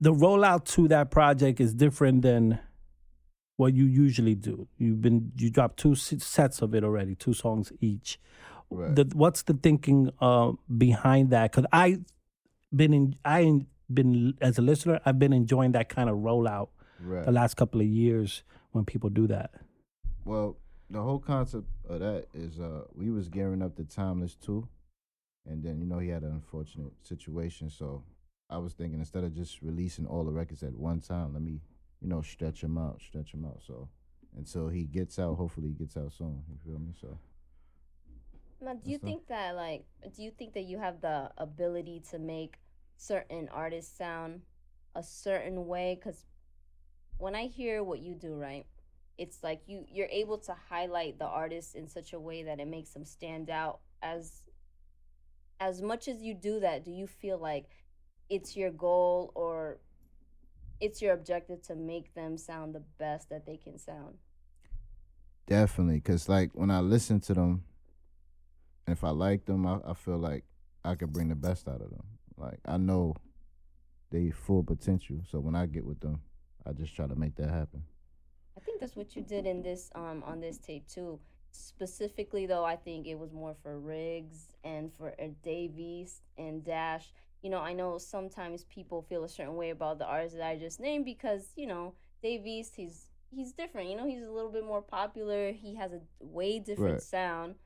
The 0.01 0.13
rollout 0.13 0.65
to 0.75 0.89
that 0.89 1.11
project 1.11 1.61
is 1.61 1.73
different 1.73 2.23
than 2.23 2.59
what 3.57 3.73
you 3.75 3.85
usually 3.87 4.35
do. 4.35 4.69
You've 4.77 5.01
been 5.01 5.33
you 5.39 5.51
dropped 5.51 5.79
two 5.79 5.95
sets 5.95 6.61
of 6.61 6.75
it 6.75 6.85
already, 6.85 7.15
two 7.15 7.33
songs 7.33 7.73
each. 7.81 8.19
Right. 8.71 8.95
The, 8.95 9.09
what's 9.15 9.43
the 9.43 9.55
thinking 9.55 10.11
uh, 10.21 10.53
behind 10.77 11.31
that? 11.31 11.53
Because 11.53 11.67
I 11.73 12.01
been 12.75 12.93
in 12.93 13.17
I 13.25 13.41
in- 13.41 13.67
been 13.93 14.35
as 14.41 14.59
a 14.59 14.63
listener, 14.63 15.01
I've 15.07 15.19
been 15.19 15.33
enjoying 15.33 15.73
that 15.73 15.89
kind 15.89 16.11
of 16.11 16.17
rollout 16.19 16.69
Right. 17.01 17.25
the 17.25 17.33
last 17.33 17.55
couple 17.57 17.81
of 17.81 17.87
years 17.87 18.43
when 18.75 18.85
people 18.85 19.11
do 19.11 19.27
that. 19.29 19.53
Well, 20.25 20.57
the 20.91 21.03
whole 21.03 21.19
concept 21.19 21.67
of 21.89 22.01
that 22.01 22.27
is 22.35 22.61
uh 22.61 22.85
we 22.95 23.11
was 23.11 23.29
gearing 23.29 23.63
up 23.63 23.77
the 23.77 23.85
Timeless 23.85 24.35
too, 24.37 24.69
and 25.47 25.63
then 25.63 25.81
you 25.81 25.87
know 25.87 25.99
he 25.99 26.09
had 26.09 26.23
an 26.23 26.33
unfortunate 26.33 26.93
situation, 27.03 27.71
so 27.71 28.05
I 28.51 28.59
was 28.59 28.75
thinking 28.75 29.01
instead 29.01 29.25
of 29.25 29.35
just 29.35 29.63
releasing 29.63 30.07
all 30.07 30.25
the 30.25 30.33
records 30.33 30.63
at 30.63 30.75
one 30.75 31.01
time, 31.01 31.33
let 31.35 31.43
me 31.43 31.61
you 32.01 32.09
know 32.09 32.23
stretch 32.23 32.63
him 32.63 32.79
out, 32.79 33.01
stretch 33.01 33.33
him 33.33 33.45
out. 33.45 33.63
So 33.67 33.89
until 34.37 34.69
he 34.69 34.85
gets 34.85 35.19
out, 35.19 35.37
hopefully 35.37 35.69
he 35.69 35.75
gets 35.75 35.97
out 35.97 36.13
soon. 36.13 36.43
You 36.51 36.59
feel 36.65 36.79
me? 36.81 36.93
So 37.01 37.19
Now, 38.61 38.75
do 38.75 38.91
you 38.91 38.99
That's 38.99 39.05
all. 39.05 39.11
think 39.11 39.27
that 39.29 39.57
like, 39.57 39.85
do 40.17 40.23
you 40.23 40.31
think 40.31 40.55
that 40.55 40.63
you 40.65 40.79
have 40.79 41.01
the 41.01 41.31
ability 41.39 42.01
to 42.11 42.19
make 42.19 42.59
certain 42.97 43.49
artists 43.53 43.97
sound 43.97 44.43
a 44.95 45.03
certain 45.03 45.67
way? 45.67 45.97
Because 45.99 46.25
when 47.19 47.35
I 47.35 47.47
hear 47.47 47.83
what 47.83 48.01
you 48.01 48.15
do, 48.15 48.35
right, 48.35 48.67
it's 49.17 49.43
like 49.43 49.63
you 49.67 49.85
you're 49.91 50.09
able 50.11 50.39
to 50.39 50.55
highlight 50.69 51.19
the 51.19 51.27
artist 51.27 51.75
in 51.75 51.89
such 51.89 52.13
a 52.13 52.21
way 52.21 52.43
that 52.43 52.61
it 52.61 52.69
makes 52.69 52.91
them 52.91 53.05
stand 53.05 53.51
out. 53.51 53.81
As 54.03 54.43
as 55.61 55.81
much 55.81 56.09
as 56.09 56.23
you 56.23 56.35
do 56.35 56.61
that, 56.61 56.85
do 56.85 56.91
you 56.91 57.07
feel 57.07 57.39
like 57.39 57.67
it's 58.29 58.57
your 58.57 58.71
goal 58.71 59.33
or 59.35 59.79
it's 60.81 61.01
your 61.01 61.13
objective 61.13 61.63
to 61.63 61.77
make 61.77 62.15
them 62.15 62.37
sound 62.37 62.75
the 62.75 62.83
best 62.99 63.31
that 63.31 63.47
they 63.47 63.57
can 63.57 63.79
sound? 63.79 64.17
definitely, 65.47 66.01
cause 66.01 66.29
like 66.29 66.51
when 66.55 66.71
I 66.71 66.81
listen 66.81 67.21
to 67.21 67.35
them, 67.35 67.65
if 68.87 69.05
I 69.05 69.11
like 69.11 69.45
them, 69.45 69.67
I, 69.67 69.79
I 69.87 69.95
feel 69.95 70.19
like 70.19 70.45
I 70.85 70.95
could 70.95 71.13
bring 71.13 71.29
the 71.29 71.35
best 71.35 71.69
out 71.69 71.81
of 71.81 71.91
them. 71.91 72.05
Like 72.37 72.61
I 72.65 72.77
know 72.77 73.15
they 74.11 74.31
full 74.31 74.63
potential, 74.63 75.19
so 75.31 75.39
when 75.41 75.55
I 75.55 75.67
get 75.67 75.85
with 75.85 76.01
them, 76.01 76.21
I 76.67 76.73
just 76.73 76.95
try 76.95 77.07
to 77.07 77.15
make 77.17 77.37
that 77.37 77.51
happen. 77.51 77.83
I 78.57 78.61
think 78.61 78.81
that's 78.81 78.97
what 78.97 79.17
you 79.17 79.23
did 79.23 79.47
in 79.47 79.63
this 79.63 79.91
um 79.95 80.23
on 80.25 80.41
this 80.41 80.59
tape 80.59 80.87
too. 80.89 81.21
Specifically 81.53 82.47
though, 82.47 82.65
I 82.65 82.77
think 82.77 83.07
it 83.07 83.19
was 83.19 83.33
more 83.33 83.55
for 83.63 83.79
Riggs 83.79 84.53
and 84.65 84.93
for 84.93 85.15
Dave 85.43 85.79
East 85.79 86.23
and 86.39 86.65
Dash. 86.65 87.13
You 87.43 87.51
know, 87.51 87.61
I 87.61 87.73
know 87.75 87.99
sometimes 87.99 88.65
people 88.65 89.03
feel 89.03 89.25
a 89.25 89.29
certain 89.29 89.57
way 89.57 89.71
about 89.71 89.99
the 89.99 90.07
artists 90.07 90.39
that 90.39 90.47
I 90.47 90.57
just 90.57 90.81
named 90.81 91.05
because 91.05 91.53
you 91.57 91.67
know 91.67 91.95
Dave 92.23 92.47
East, 92.47 92.75
he's 92.77 93.07
he's 93.31 93.53
different. 93.53 93.89
You 93.91 93.97
know, 93.97 94.07
he's 94.07 94.23
a 94.23 94.31
little 94.31 94.51
bit 94.53 94.65
more 94.65 94.83
popular. 94.83 95.53
He 95.53 95.75
has 95.77 95.93
a 95.93 96.01
way 96.21 96.59
different 96.59 96.95
Right. 96.95 97.03
sound. 97.03 97.57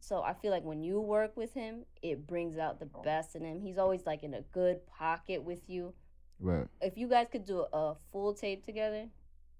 So 0.00 0.22
I 0.22 0.34
feel 0.34 0.52
like 0.52 0.64
when 0.64 0.82
you 0.82 1.00
work 1.00 1.36
with 1.36 1.52
him, 1.54 1.84
it 2.02 2.26
brings 2.26 2.58
out 2.58 2.78
the 2.78 2.88
best 3.02 3.34
in 3.34 3.44
him. 3.44 3.60
He's 3.60 3.78
always 3.78 4.06
like 4.06 4.22
in 4.22 4.34
a 4.34 4.42
good 4.52 4.86
pocket 4.86 5.42
with 5.42 5.68
you 5.68 5.94
Right. 6.38 6.66
if 6.80 6.96
you 6.96 7.08
guys 7.08 7.28
could 7.30 7.46
do 7.46 7.64
a 7.72 7.94
full 8.12 8.34
tape 8.34 8.64
together, 8.64 9.06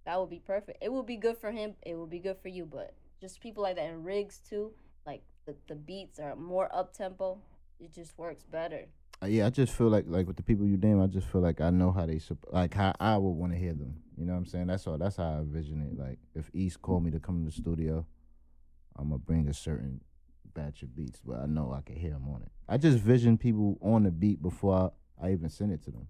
that 0.04 0.20
would 0.20 0.30
be 0.30 0.38
perfect. 0.38 0.78
It 0.82 0.92
would 0.92 1.06
be 1.06 1.16
good 1.16 1.38
for 1.38 1.50
him. 1.50 1.74
It 1.82 1.94
would 1.94 2.10
be 2.10 2.18
good 2.18 2.36
for 2.42 2.48
you. 2.48 2.64
But 2.66 2.94
just 3.20 3.40
people 3.40 3.62
like 3.62 3.76
that 3.76 3.86
and 3.86 4.04
rigs 4.04 4.40
too. 4.48 4.72
Like 5.06 5.22
the 5.46 5.54
the 5.68 5.74
beats 5.74 6.18
are 6.18 6.36
more 6.36 6.68
up 6.74 6.92
tempo. 6.92 7.38
It 7.80 7.92
just 7.92 8.16
works 8.18 8.44
better. 8.44 8.86
Uh, 9.22 9.26
yeah, 9.26 9.46
I 9.46 9.50
just 9.50 9.72
feel 9.72 9.88
like 9.88 10.04
like 10.06 10.26
with 10.26 10.36
the 10.36 10.42
people 10.42 10.66
you 10.66 10.76
name, 10.76 11.00
I 11.00 11.06
just 11.06 11.26
feel 11.28 11.40
like 11.40 11.60
I 11.60 11.70
know 11.70 11.90
how 11.90 12.06
they 12.06 12.20
like 12.50 12.74
how 12.74 12.92
I 13.00 13.16
would 13.16 13.30
want 13.30 13.52
to 13.52 13.58
hear 13.58 13.72
them. 13.72 13.96
You 14.16 14.26
know 14.26 14.32
what 14.32 14.40
I'm 14.40 14.46
saying? 14.46 14.66
That's 14.66 14.86
all. 14.86 14.98
That's 14.98 15.16
how 15.16 15.24
I 15.24 15.38
envision 15.38 15.80
it. 15.82 15.98
Like 15.98 16.18
if 16.34 16.50
East 16.52 16.82
called 16.82 17.04
me 17.04 17.10
to 17.12 17.20
come 17.20 17.40
to 17.40 17.46
the 17.46 17.56
studio, 17.56 18.06
I'm 18.96 19.08
gonna 19.08 19.18
bring 19.18 19.48
a 19.48 19.54
certain 19.54 20.00
batch 20.54 20.82
of 20.82 20.94
beats, 20.94 21.20
but 21.24 21.40
I 21.40 21.46
know 21.46 21.72
I 21.72 21.80
can 21.82 21.96
hear 21.96 22.12
them 22.12 22.28
on 22.28 22.42
it. 22.42 22.50
I 22.68 22.76
just 22.78 22.98
vision 22.98 23.38
people 23.38 23.78
on 23.82 24.04
the 24.04 24.10
beat 24.10 24.42
before 24.42 24.92
I, 25.20 25.28
I 25.28 25.32
even 25.32 25.48
send 25.50 25.72
it 25.72 25.82
to 25.84 25.90
them. 25.90 26.08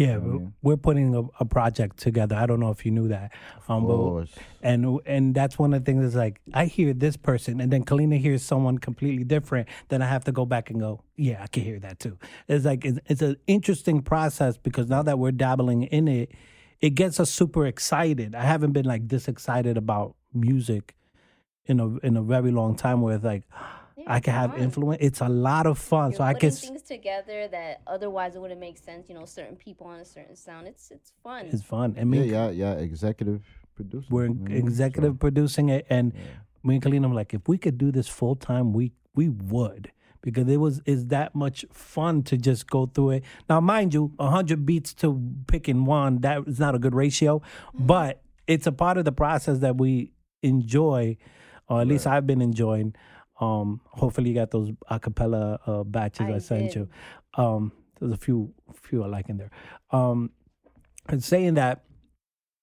Yeah, 0.00 0.16
I 0.16 0.48
we're, 0.62 0.78
putting 0.78 1.14
a, 1.14 1.24
a 1.40 1.44
project 1.44 1.98
together. 1.98 2.34
I 2.34 2.46
don't 2.46 2.58
know 2.58 2.70
if 2.70 2.86
you 2.86 2.90
knew 2.90 3.08
that. 3.08 3.32
Um, 3.68 3.82
Of 3.82 3.88
but 3.88 3.96
course. 3.96 4.30
and 4.62 4.98
and 5.04 5.34
that's 5.34 5.58
one 5.58 5.74
of 5.74 5.84
the 5.84 5.92
things 5.92 6.04
is 6.04 6.14
like 6.14 6.40
I 6.54 6.64
hear 6.64 6.94
this 6.94 7.18
person 7.18 7.60
and 7.60 7.70
then 7.70 7.84
Kalina 7.84 8.18
hears 8.18 8.42
someone 8.42 8.78
completely 8.78 9.24
different 9.24 9.68
then 9.88 10.00
I 10.00 10.06
have 10.06 10.24
to 10.24 10.32
go 10.32 10.46
back 10.46 10.70
and 10.70 10.80
go 10.80 11.02
yeah 11.16 11.42
I 11.42 11.48
can 11.48 11.64
hear 11.64 11.78
that 11.80 11.98
too 12.00 12.16
it's 12.48 12.64
like 12.64 12.84
it's, 12.86 12.98
it's 13.06 13.22
an 13.22 13.36
interesting 13.46 14.00
process 14.00 14.56
because 14.56 14.88
now 14.88 15.02
that 15.02 15.18
we're 15.18 15.32
dabbling 15.32 15.82
in 15.84 16.08
it 16.08 16.32
it 16.80 16.90
gets 16.90 17.20
us 17.20 17.30
super 17.30 17.66
excited 17.66 18.34
I 18.34 18.44
haven't 18.44 18.72
been 18.72 18.86
like 18.86 19.08
this 19.08 19.28
excited 19.28 19.76
about 19.76 20.16
music 20.32 20.94
in 21.66 21.78
a 21.78 21.98
in 21.98 22.16
a 22.16 22.22
very 22.22 22.50
long 22.50 22.74
time 22.74 23.02
where 23.02 23.14
it's 23.16 23.24
like 23.24 23.44
Yeah, 24.00 24.12
I 24.14 24.20
can 24.20 24.34
it's 24.34 24.40
have 24.40 24.50
fun. 24.52 24.60
influence 24.60 24.98
it's 25.02 25.20
a 25.20 25.28
lot 25.28 25.66
of 25.66 25.78
fun 25.78 26.10
You're 26.10 26.18
so 26.18 26.24
I 26.24 26.34
can 26.34 26.48
s- 26.48 26.60
things 26.60 26.82
together 26.82 27.48
that 27.48 27.82
otherwise 27.86 28.36
it 28.36 28.40
wouldn't 28.40 28.60
make 28.60 28.78
sense. 28.78 29.08
You 29.08 29.14
know, 29.14 29.24
certain 29.24 29.56
people 29.56 29.86
on 29.86 30.00
a 30.00 30.04
certain 30.04 30.36
sound. 30.36 30.66
It's 30.68 30.90
it's 30.90 31.12
fun. 31.22 31.46
it's 31.46 31.62
fun 31.62 31.94
and 31.96 32.12
Yeah, 32.14 32.20
me 32.22 32.30
yeah, 32.30 32.50
yeah. 32.50 32.72
Executive 32.74 33.42
producer. 33.74 34.06
we're 34.10 34.24
you 34.24 34.28
know 34.34 34.40
what 34.42 34.50
I 34.50 34.54
mean? 34.54 34.66
executive 34.66 35.18
producing 35.18 35.68
it 35.70 35.86
and 35.90 36.12
yeah. 36.14 36.20
me 36.62 36.74
and 36.76 36.82
Kalina 36.84 37.08
were 37.08 37.14
like, 37.14 37.34
if 37.34 37.48
we 37.48 37.58
could 37.58 37.78
do 37.78 37.90
this 37.92 38.08
full 38.08 38.36
time, 38.36 38.72
we 38.72 38.92
we 39.14 39.28
would 39.28 39.90
because 40.22 40.46
it 40.48 40.58
was 40.58 40.82
is 40.84 41.06
that 41.06 41.34
much 41.34 41.64
fun 41.72 42.22
to 42.24 42.36
just 42.36 42.68
go 42.68 42.86
through 42.86 43.10
it. 43.10 43.24
Now, 43.48 43.60
mind 43.60 43.94
you, 43.94 44.12
hundred 44.20 44.66
beats 44.66 44.92
to 44.94 45.20
picking 45.46 45.84
one 45.84 46.20
that 46.20 46.46
is 46.46 46.60
not 46.60 46.74
a 46.74 46.78
good 46.78 46.94
ratio, 46.94 47.38
mm-hmm. 47.38 47.86
but 47.86 48.22
it's 48.46 48.66
a 48.66 48.72
part 48.72 48.98
of 48.98 49.04
the 49.04 49.12
process 49.12 49.58
that 49.60 49.78
we 49.78 50.12
enjoy, 50.42 51.16
or 51.68 51.80
at 51.80 51.86
least 51.86 52.06
I've 52.06 52.26
been 52.26 52.42
enjoying. 52.42 52.94
Um, 53.40 53.80
hopefully, 53.86 54.30
you 54.30 54.34
got 54.34 54.50
those 54.50 54.70
acapella 54.90 55.58
uh, 55.66 55.82
batches 55.82 56.26
I, 56.26 56.34
I 56.34 56.38
sent 56.38 56.72
did. 56.72 56.74
you. 56.74 56.88
Um, 57.34 57.72
there's 57.98 58.12
a 58.12 58.16
few 58.16 58.52
few 58.74 59.02
I 59.02 59.06
like 59.06 59.28
in 59.28 59.38
there. 59.38 59.50
Um, 59.90 60.30
and 61.08 61.22
saying 61.22 61.54
that, 61.54 61.82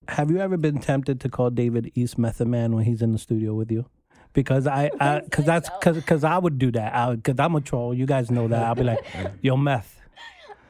have 0.08 0.32
you 0.32 0.40
ever 0.40 0.58
been 0.58 0.80
tempted 0.80 1.20
to 1.22 1.30
call 1.30 1.50
David 1.50 1.92
East 1.96 2.18
Method 2.18 2.48
Man 2.48 2.76
when 2.76 2.86
he's 2.86 3.02
in 3.02 3.12
the 3.12 3.18
studio 3.18 3.54
with 3.54 3.72
you? 3.72 3.86
Because 4.34 4.68
I, 4.68 4.92
I 5.00 5.22
cause 5.32 5.46
that's 5.46 5.70
cause, 5.82 6.02
cause 6.06 6.24
I 6.24 6.38
would 6.38 6.58
do 6.58 6.72
that. 6.72 6.96
I, 6.96 7.16
cause 7.18 7.36
I'm 7.40 7.56
a 7.56 7.62
troll. 7.62 7.94
You 7.94 8.06
guys 8.06 8.30
know 8.30 8.48
that. 8.48 8.64
I'll 8.64 8.76
be 8.76 8.84
like, 8.84 9.06
yo, 9.42 9.58
meth. 9.58 9.96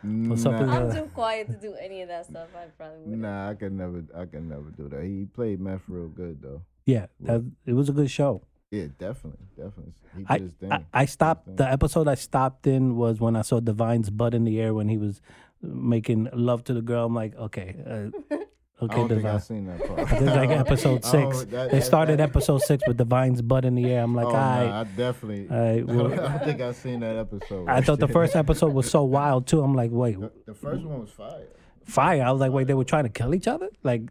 What's 0.03 0.45
up 0.45 0.53
Nah, 0.53 0.87
I'm 0.87 0.95
too 0.95 1.09
quiet 1.13 1.47
to 1.47 1.57
do 1.57 1.73
any 1.73 2.01
of 2.01 2.07
that 2.07 2.27
stuff. 2.27 2.49
I 2.55 2.65
probably 2.77 2.99
wouldn't. 2.99 3.21
Nah, 3.21 3.49
I 3.49 3.55
could 3.55 3.73
never, 3.73 4.03
I 4.15 4.25
could 4.25 4.47
never 4.47 4.69
do 4.69 4.87
that. 4.89 5.03
He 5.03 5.25
played 5.25 5.59
meth 5.59 5.81
real 5.87 6.07
good 6.07 6.41
though. 6.41 6.61
Yeah, 6.85 7.07
that, 7.21 7.43
it 7.65 7.73
was 7.73 7.89
a 7.89 7.93
good 7.93 8.09
show. 8.09 8.43
Yeah, 8.71 8.87
definitely, 8.99 9.45
definitely. 9.55 9.93
I. 10.27 10.41
I, 10.75 10.85
I 11.01 11.05
stopped. 11.05 11.55
The 11.55 11.69
episode 11.71 12.07
I 12.07 12.15
stopped 12.15 12.67
in 12.67 12.97
was 12.97 13.19
when 13.19 13.35
I 13.37 13.41
saw 13.41 13.59
Divine's 13.61 14.09
butt 14.09 14.33
in 14.33 14.43
the 14.43 14.59
air 14.59 14.73
when 14.73 14.89
he 14.89 14.97
was 14.97 15.21
making 15.61 16.27
love 16.33 16.63
to 16.65 16.73
the 16.73 16.81
girl. 16.81 17.05
I'm 17.05 17.15
like, 17.15 17.35
okay, 17.35 17.75
uh, 17.85 18.35
I 18.79 18.85
okay, 18.85 18.95
don't 18.95 19.07
think 19.09 19.25
I've 19.25 19.43
seen 19.43 19.65
that 19.67 19.79
part. 19.87 19.99
I 20.11 20.15
it's 20.17 20.21
like 20.35 20.49
episode 20.65 21.05
six. 21.05 21.43
that- 21.45 21.71
they 21.71 21.79
that- 21.79 21.85
started 21.85 22.19
that- 22.19 22.29
episode 22.29 22.61
six 22.61 22.83
with 22.85 22.97
Divine's 22.97 23.41
butt 23.41 23.63
in 23.63 23.73
the 23.75 23.85
air. 23.89 24.03
I'm 24.03 24.13
like, 24.13 24.27
oh, 24.27 24.31
nah, 24.33 24.81
I 24.81 24.83
definitely. 24.83 25.49
I, 25.49 25.81
well- 25.83 26.13
I 26.13 26.15
don't 26.37 26.43
think 26.43 26.61
I've 26.61 26.75
seen 26.75 26.99
that 26.99 27.15
episode. 27.15 27.69
I 27.69 27.79
thought 27.81 27.99
the 27.99 28.07
first 28.09 28.35
episode 28.35 28.73
was 28.73 28.91
so 28.91 29.03
wild 29.03 29.47
too. 29.47 29.61
I'm 29.63 29.73
like, 29.75 29.91
wait, 29.91 30.19
The, 30.19 30.31
the 30.45 30.53
first 30.53 30.83
one 30.83 30.99
was 30.99 31.09
fire. 31.09 31.47
fire. 31.85 32.21
I 32.21 32.31
was 32.31 32.41
like, 32.41 32.51
wait, 32.51 32.67
they 32.67 32.73
were 32.73 32.83
trying 32.83 33.05
to 33.05 33.09
kill 33.09 33.33
each 33.33 33.47
other? 33.47 33.69
Like, 33.81 34.01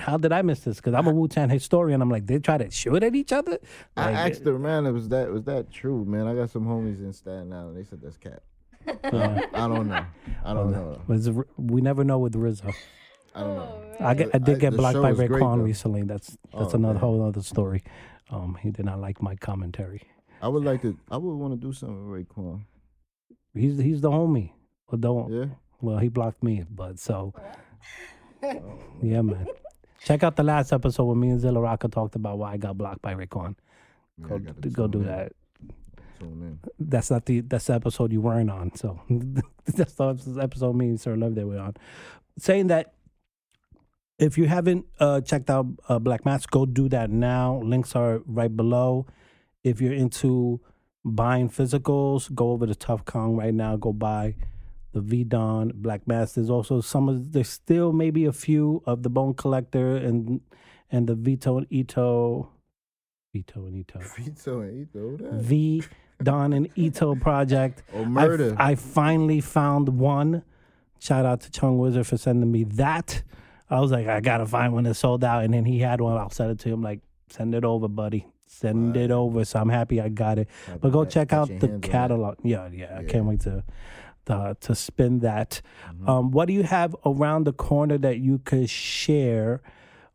how 0.00 0.16
did 0.16 0.32
I 0.32 0.42
miss 0.42 0.60
this? 0.60 0.76
Because 0.76 0.94
I'm 0.94 1.06
a 1.06 1.12
Wu 1.12 1.28
Tang 1.28 1.48
historian. 1.48 2.02
I'm 2.02 2.10
like, 2.10 2.26
they 2.26 2.38
try 2.38 2.58
to 2.58 2.70
shoot 2.70 3.02
at 3.02 3.14
each 3.14 3.32
other? 3.32 3.58
I 3.96 4.10
asked 4.12 4.44
the 4.44 4.58
man, 4.58 4.86
it 4.86 4.92
was 4.92 5.08
that 5.10 5.30
was 5.30 5.44
that 5.44 5.70
true, 5.70 6.04
man? 6.04 6.26
I 6.26 6.34
got 6.34 6.50
some 6.50 6.64
homies 6.66 6.98
in 7.00 7.12
Staten 7.12 7.52
Island. 7.52 7.76
They 7.76 7.84
said 7.84 8.00
that's 8.02 8.16
cat. 8.16 8.42
yeah. 8.86 9.40
I 9.54 9.68
don't 9.68 9.88
know. 9.88 10.04
I 10.44 10.54
don't 10.54 10.72
know. 10.72 11.00
Was- 11.06 11.30
we 11.56 11.80
never 11.80 12.02
know 12.04 12.18
with 12.18 12.34
Rizzo. 12.34 12.72
I 13.34 13.40
don't 13.40 13.56
know. 13.56 13.82
I, 14.00 14.14
get, 14.14 14.30
I 14.34 14.38
did 14.38 14.56
I- 14.56 14.58
get 14.58 14.76
blocked 14.76 15.00
by 15.00 15.12
great, 15.12 15.30
Raekwon 15.30 15.62
recently. 15.62 16.02
That's 16.02 16.28
that's 16.52 16.74
Oh, 16.74 16.76
another 16.78 16.94
man. 16.94 17.00
whole 17.00 17.22
other 17.26 17.42
story. 17.42 17.82
Um, 18.30 18.56
he 18.60 18.70
did 18.70 18.84
not 18.86 19.00
like 19.00 19.22
my 19.22 19.36
commentary. 19.36 20.02
I 20.42 20.48
would 20.48 20.64
like 20.64 20.82
to. 20.82 20.96
I 21.10 21.16
would 21.18 21.34
want 21.34 21.52
to 21.52 21.58
do 21.66 21.72
something 21.72 22.10
with 22.10 22.26
Raekwon. 22.26 22.62
He's 23.54 23.78
he's 23.78 24.00
the 24.00 24.10
homie. 24.10 24.52
Well, 24.90 24.98
don't. 24.98 25.30
Yeah. 25.32 25.44
Well, 25.82 25.98
he 25.98 26.08
blocked 26.08 26.42
me, 26.42 26.64
but 26.70 26.98
so 26.98 27.32
yeah, 29.02 29.22
man. 29.22 29.46
Check 30.02 30.22
out 30.22 30.36
the 30.36 30.42
last 30.42 30.72
episode 30.72 31.04
when 31.04 31.20
me 31.20 31.28
and 31.30 31.40
Zilla 31.40 31.60
Rocca 31.60 31.88
talked 31.88 32.14
about 32.14 32.38
why 32.38 32.52
I 32.52 32.56
got 32.56 32.78
blocked 32.78 33.02
by 33.02 33.14
Raekwon. 33.14 33.54
Yeah, 34.18 34.38
Go 34.72 34.86
do 34.86 35.00
in. 35.00 35.06
that. 35.06 35.32
In. 36.20 36.58
That's 36.78 37.10
not 37.10 37.24
the 37.26 37.40
that's 37.40 37.66
the 37.66 37.74
episode 37.74 38.12
you 38.12 38.20
weren't 38.20 38.50
on. 38.50 38.74
So 38.74 39.00
that's 39.66 39.94
the 39.94 40.38
episode 40.40 40.74
me 40.74 40.88
and 40.88 41.00
Sir 41.00 41.16
Love 41.16 41.34
that 41.34 41.46
we're 41.46 41.58
on. 41.58 41.74
Saying 42.38 42.66
that 42.68 42.92
if 44.18 44.36
you 44.36 44.46
haven't 44.46 44.84
uh, 44.98 45.22
checked 45.22 45.48
out 45.48 45.66
uh, 45.88 45.98
Black 45.98 46.24
Mass, 46.26 46.44
go 46.44 46.66
do 46.66 46.88
that 46.90 47.10
now. 47.10 47.60
Links 47.64 47.96
are 47.96 48.20
right 48.26 48.54
below. 48.54 49.06
If 49.64 49.80
you're 49.80 49.94
into 49.94 50.60
buying 51.04 51.48
physicals, 51.48 52.34
go 52.34 52.50
over 52.52 52.66
to 52.66 52.74
Tuff 52.74 53.04
Kong 53.06 53.36
right 53.36 53.54
now. 53.54 53.76
Go 53.76 53.92
buy 53.94 54.34
the 54.92 55.00
V 55.00 55.24
Don 55.24 55.72
Black 55.74 56.06
Mass. 56.06 56.32
There's 56.32 56.50
also 56.50 56.80
some 56.80 57.08
of 57.08 57.32
there's 57.32 57.48
still 57.48 57.92
maybe 57.92 58.24
a 58.24 58.32
few 58.32 58.82
of 58.86 59.02
the 59.02 59.10
Bone 59.10 59.34
Collector 59.34 59.96
and 59.96 60.40
and 60.90 61.06
the 61.08 61.14
Vito 61.14 61.58
and 61.58 61.66
Ito, 61.70 62.48
Vito 63.32 63.66
and 63.66 63.76
Ito, 63.76 64.00
Vito 64.16 64.60
and 64.60 64.88
Ito. 64.88 65.16
That. 65.18 65.32
V 65.42 65.84
Don 66.22 66.52
and 66.52 66.68
Ito 66.76 67.14
project. 67.16 67.82
Oh 67.94 68.02
I, 68.02 68.04
murder. 68.04 68.56
I 68.58 68.74
finally 68.74 69.40
found 69.40 69.88
one. 69.88 70.42
Shout 70.98 71.24
out 71.24 71.40
to 71.42 71.50
Chung 71.50 71.78
Wizard 71.78 72.06
for 72.06 72.16
sending 72.18 72.50
me 72.52 72.64
that. 72.64 73.22
I 73.70 73.80
was 73.80 73.90
like, 73.92 74.06
I 74.08 74.20
gotta 74.20 74.44
find 74.46 74.72
one 74.72 74.84
that 74.84 74.94
sold 74.94 75.22
out, 75.24 75.44
and 75.44 75.54
then 75.54 75.64
he 75.64 75.78
had 75.78 76.00
one. 76.00 76.16
I'll 76.18 76.28
send 76.30 76.50
it 76.50 76.58
to 76.60 76.68
him. 76.68 76.82
Like, 76.82 77.00
send 77.30 77.54
it 77.54 77.64
over, 77.64 77.88
buddy. 77.88 78.26
Send 78.46 78.96
it 78.96 79.12
over. 79.12 79.44
So 79.44 79.60
I'm 79.60 79.68
happy 79.68 80.00
I 80.00 80.08
got 80.08 80.40
it. 80.40 80.48
Happy 80.66 80.78
But 80.82 80.90
go 80.90 81.04
check 81.04 81.32
out 81.32 81.46
the 81.46 81.54
hands 81.54 81.64
on 81.64 81.74
it. 81.76 81.82
catalog. 81.82 82.34
Yeah, 82.42 82.68
yeah, 82.72 82.98
I 82.98 83.04
can't 83.04 83.24
wait 83.26 83.40
to 83.42 83.62
to, 84.26 84.56
to 84.60 84.74
spin 84.74 85.20
that. 85.20 85.60
Mhm. 85.92 86.08
Um, 86.08 86.30
what 86.30 86.46
do 86.46 86.52
you 86.54 86.62
have 86.62 86.94
around 87.04 87.44
the 87.44 87.52
corner 87.52 87.98
that 87.98 88.18
you 88.18 88.38
could 88.38 88.68
share? 88.70 89.60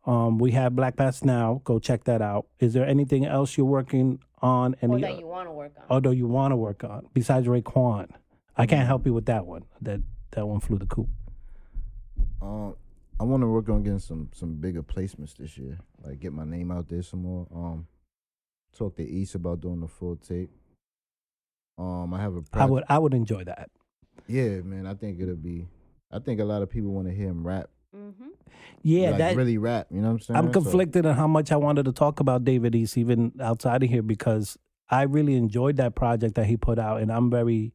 Um, 0.05 0.37
we 0.37 0.51
have 0.51 0.75
Black 0.75 0.95
Pass 0.97 1.23
now. 1.23 1.61
Go 1.63 1.79
check 1.79 2.03
that 2.03 2.21
out. 2.21 2.45
Is 2.59 2.73
there 2.73 2.85
anything 2.85 3.25
else 3.25 3.57
you're 3.57 3.65
working 3.65 4.19
on? 4.41 4.75
Or 4.81 4.99
that 4.99 5.19
you 5.19 5.25
want 5.27 5.47
to 5.47 5.51
work 5.51 5.71
on. 5.77 5.83
although 5.89 6.11
you 6.11 6.27
want 6.27 6.51
to 6.51 6.55
work 6.55 6.83
on 6.83 7.07
besides 7.13 7.47
Raekwon? 7.47 8.09
I 8.57 8.63
Mm-hmm. 8.63 8.69
can't 8.69 8.87
help 8.87 9.05
you 9.05 9.13
with 9.13 9.25
that 9.25 9.45
one. 9.45 9.63
That 9.81 10.01
that 10.31 10.45
one 10.47 10.59
flew 10.59 10.77
the 10.77 10.85
coop. 10.85 11.09
Um, 12.41 12.75
I 13.19 13.23
want 13.23 13.41
to 13.41 13.47
work 13.47 13.67
on 13.69 13.81
getting 13.83 13.99
some 13.99 14.29
some 14.33 14.55
bigger 14.55 14.83
placements 14.83 15.35
this 15.35 15.57
year. 15.57 15.79
Like 16.03 16.19
get 16.19 16.31
my 16.33 16.45
name 16.45 16.71
out 16.71 16.87
there 16.87 17.01
some 17.01 17.23
more. 17.23 17.47
Um, 17.53 17.87
talk 18.77 18.95
to 18.97 19.03
East 19.03 19.35
about 19.35 19.61
doing 19.61 19.79
the 19.81 19.87
full 19.87 20.15
tape. 20.17 20.51
Um, 21.77 22.13
I 22.13 22.21
have 22.21 22.35
a. 22.35 22.39
I 22.39 22.41
project- 22.51 22.71
would 22.71 22.83
I 22.89 22.99
would 22.99 23.13
enjoy 23.13 23.43
that. 23.45 23.69
Yeah, 24.27 24.61
man. 24.61 24.85
I 24.87 24.93
think 24.95 25.19
it'll 25.19 25.35
be. 25.35 25.67
I 26.11 26.19
think 26.19 26.39
a 26.39 26.45
lot 26.45 26.61
of 26.61 26.69
people 26.69 26.91
want 26.91 27.07
to 27.07 27.13
hear 27.13 27.27
him 27.27 27.45
rap. 27.45 27.69
Mm-hmm. 27.95 28.27
Yeah, 28.83 29.09
like 29.09 29.17
that 29.19 29.35
really 29.35 29.57
rap. 29.57 29.87
You 29.89 30.01
know 30.01 30.07
what 30.07 30.13
I'm 30.13 30.19
saying? 30.19 30.37
I'm 30.37 30.47
So- 30.53 30.61
conflicted 30.61 31.05
on 31.05 31.15
how 31.15 31.27
much 31.27 31.51
I 31.51 31.55
wanted 31.57 31.85
to 31.85 31.91
talk 31.91 32.19
about 32.19 32.43
David 32.43 32.75
East 32.75 32.97
even 32.97 33.31
outside 33.41 33.83
of 33.83 33.89
here 33.89 34.01
because 34.03 34.57
I 34.89 35.03
really 35.03 35.35
enjoyed 35.35 35.77
that 35.77 35.95
project 35.95 36.35
that 36.35 36.45
he 36.45 36.57
put 36.57 36.77
out, 36.79 37.01
and 37.01 37.11
I'm 37.11 37.29
very 37.29 37.73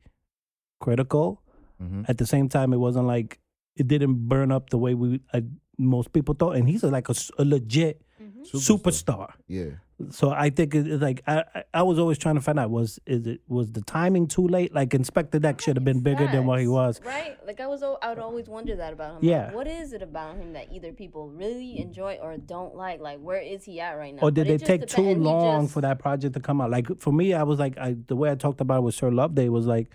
critical. 0.80 1.42
Mhm. 1.83 2.09
At 2.09 2.19
the 2.19 2.26
same 2.26 2.49
time, 2.49 2.73
it 2.73 2.76
wasn't 2.78 3.07
like 3.07 3.40
it 3.76 3.88
didn't 3.88 4.28
burn 4.28 4.52
up 4.52 4.71
the 4.71 4.78
way 4.78 4.95
we 4.95 5.21
uh, 5.33 5.40
most 5.78 6.12
people 6.12 6.35
thought, 6.35 6.57
and 6.57 6.69
he's 6.69 6.83
a, 6.83 6.88
like 6.90 7.09
a, 7.09 7.12
s- 7.16 7.30
a 7.38 7.45
legit 7.45 8.02
Mm-hmm. 8.21 8.42
superstar. 8.59 9.33
Yeah. 9.49 9.80
So 10.11 10.30
I 10.30 10.50
think 10.50 10.75
it- 10.75 11.00
like 11.00 11.23
I, 11.26 11.45
I 11.75 11.83
was 11.83 11.99
always 11.99 12.16
trying 12.16 12.37
to 12.37 12.40
find 12.40 12.59
out 12.59 12.71
was 12.71 12.99
is 13.07 13.26
it 13.26 13.40
was 13.49 13.71
the 13.73 13.83
timing 13.83 14.26
too 14.26 14.49
late? 14.49 14.75
Like 14.75 14.90
Inspectah 14.90 15.40
Deck 15.42 15.61
should 15.61 15.76
have 15.76 15.85
been 15.85 16.00
bigger 16.00 16.26
than 16.26 16.47
what 16.47 16.59
he 16.61 16.66
was. 16.66 17.00
Right? 17.04 17.37
Like 17.47 17.61
I 17.61 17.66
was, 17.66 17.83
I 17.83 18.09
would 18.09 18.19
always 18.19 18.49
wonder 18.49 18.75
that 18.76 18.92
about 18.92 19.16
him. 19.16 19.28
Yeah. 19.28 19.47
Like, 19.47 19.54
what 19.54 19.66
is 19.66 19.92
it 19.92 20.02
about 20.02 20.37
him 20.37 20.54
that 20.54 20.73
either 20.73 20.92
people 20.92 21.28
really 21.28 21.78
enjoy 21.78 22.19
or 22.23 22.37
don't 22.38 22.75
like? 22.75 23.00
Like, 23.00 23.19
where 23.21 23.40
is 23.40 23.64
he 23.64 23.80
at 23.80 23.92
right 23.92 24.14
now? 24.14 24.23
Or 24.23 24.30
did 24.30 24.47
But 24.49 24.59
they 24.61 24.64
take 24.78 24.87
too 24.87 25.14
long 25.14 25.64
just- 25.64 25.75
for 25.75 25.80
that 25.83 25.99
project 25.99 26.35
to 26.35 26.40
come 26.40 26.61
out? 26.61 26.71
Like 26.71 27.00
for 27.00 27.12
me, 27.12 27.35
I 27.35 27.42
was 27.42 27.59
like, 27.59 27.76
I, 27.78 27.97
the 28.07 28.16
way 28.16 28.30
I 28.30 28.35
talked 28.37 28.61
about 28.61 28.78
it 28.78 28.83
with 28.83 28.95
Sir 28.95 29.11
Loveday 29.11 29.49
was 29.49 29.66
like, 29.66 29.88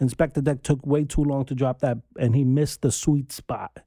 Inspectah 0.00 0.42
Deck 0.44 0.62
took 0.62 0.84
way 0.86 1.04
too 1.04 1.22
long 1.22 1.44
to 1.44 1.54
drop 1.54 1.80
that, 1.80 1.98
and 2.18 2.34
he 2.34 2.42
missed 2.42 2.80
the 2.80 2.90
sweet 2.90 3.32
spot 3.32 3.80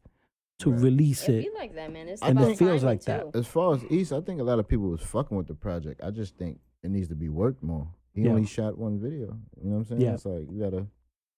to 0.60 0.72
Right. 0.72 0.82
release 0.82 1.28
It 1.28 1.36
it. 1.36 1.52
be 1.54 1.58
like 1.58 1.76
that, 1.76 1.92
man. 1.92 2.08
It's 2.08 2.22
I 2.22 2.30
about 2.30 2.52
It 2.52 2.58
feels 2.58 2.82
timing, 2.82 2.86
like 2.86 3.02
that. 3.06 3.36
As 3.36 3.48
far 3.48 3.74
as 3.76 3.84
East, 3.90 4.14
I 4.14 4.22
think 4.22 4.40
a 4.40 4.44
lot 4.44 4.60
of 4.60 4.68
people 4.68 4.90
was 4.90 5.02
fucking 5.02 5.36
with 5.36 5.48
the 5.48 5.56
project. 5.56 6.02
I 6.04 6.12
just 6.12 6.38
think 6.38 6.60
it 6.84 6.92
needs 6.92 7.08
to 7.10 7.16
be 7.16 7.30
worked 7.30 7.64
more. 7.64 7.88
He 8.14 8.22
Yeah. 8.22 8.30
only 8.32 8.46
shot 8.46 8.78
one 8.78 9.00
video. 9.00 9.38
You 9.62 9.70
know 9.70 9.72
what 9.72 9.78
I'm 9.78 9.84
saying? 9.86 10.02
Yeah. 10.02 10.14
It's 10.14 10.26
like 10.26 10.50
you 10.52 10.60
gotta. 10.62 10.88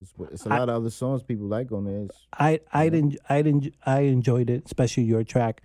It's, 0.01 0.13
it's 0.31 0.45
a 0.45 0.49
I- 0.53 0.59
lot 0.59 0.69
of 0.69 0.75
other 0.75 0.89
songs 0.89 1.23
people 1.23 1.47
like 1.47 1.71
on 1.71 1.85
there. 1.85 2.03
It's, 2.03 2.27
I 2.33 2.59
I 2.73 2.83
Yeah. 2.85 2.89
didn't 2.89 3.17
I 3.29 3.41
didn't 3.41 3.73
I 3.85 4.01
enjoyed 4.01 4.49
it, 4.49 4.63
especially 4.65 5.03
your 5.03 5.23
track 5.23 5.61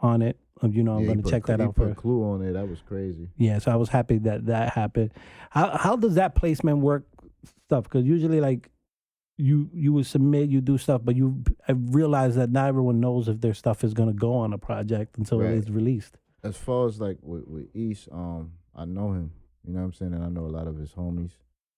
on 0.00 0.22
it. 0.22 0.38
Um, 0.62 0.72
You 0.72 0.82
know, 0.82 0.94
I'm 0.94 1.00
yeah, 1.00 1.06
going 1.08 1.18
to 1.18 1.22
put 1.24 1.30
check 1.30 1.46
that 1.46 1.60
he 1.60 1.66
out 1.66 1.74
put 1.74 1.88
first. 1.88 1.98
Clue 1.98 2.22
on 2.24 2.40
it. 2.40 2.54
That 2.54 2.66
was 2.66 2.80
crazy. 2.80 3.28
Yeah, 3.36 3.58
so 3.58 3.70
I 3.70 3.76
was 3.76 3.90
happy 3.90 4.16
that 4.20 4.46
that 4.46 4.72
happened. 4.72 5.10
How 5.50 5.76
how 5.76 5.96
does 5.96 6.14
that 6.14 6.34
placement 6.34 6.78
work? 6.78 7.06
Stuff 7.66 7.84
because 7.84 8.04
usually 8.06 8.40
like 8.40 8.70
you 9.38 9.68
you 9.72 9.92
would 9.92 10.06
submit, 10.06 10.48
you 10.48 10.60
do 10.60 10.78
stuff, 10.78 11.02
but 11.04 11.14
you 11.16 11.42
I 11.68 11.72
realize 11.72 12.36
that 12.36 12.50
not 12.50 12.68
everyone 12.68 13.00
knows 13.00 13.28
if 13.28 13.40
their 13.40 13.54
stuff 13.54 13.84
is 13.84 13.92
going 13.94 14.08
to 14.08 14.14
go 14.14 14.34
on 14.34 14.52
a 14.52 14.58
project 14.58 15.18
until 15.18 15.40
Right. 15.40 15.52
it's 15.54 15.68
released. 15.68 16.16
As 16.42 16.56
far 16.56 16.86
as 16.86 17.00
like 17.00 17.18
with, 17.22 17.46
with 17.46 17.74
East, 17.74 18.08
um, 18.12 18.52
I 18.74 18.84
know 18.84 19.12
him. 19.12 19.32
You 19.66 19.72
know 19.72 19.80
what 19.80 19.86
I'm 19.86 19.92
saying? 19.92 20.14
And 20.14 20.24
I 20.24 20.28
know 20.28 20.46
a 20.46 20.54
lot 20.58 20.66
of 20.68 20.76
his 20.78 20.92
homies. 20.92 21.32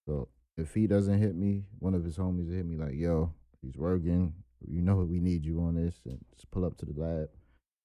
So 0.06 0.28
if 0.56 0.74
he 0.74 0.86
doesn't 0.86 1.18
hit 1.18 1.34
me, 1.34 1.64
one 1.78 1.94
of 1.94 2.04
his 2.04 2.16
homies 2.18 2.46
will 2.48 2.54
hit 2.54 2.66
me 2.66 2.76
like, 2.76 2.94
"Yo, 2.94 3.32
he's 3.62 3.76
working. 3.76 4.34
You 4.66 4.82
know 4.82 4.96
we 4.96 5.20
need 5.20 5.44
you 5.46 5.60
on 5.62 5.74
this, 5.76 5.96
and 6.04 6.18
just 6.34 6.50
pull 6.50 6.64
up 6.64 6.76
to 6.78 6.86
the 6.86 7.00
lab." 7.00 7.28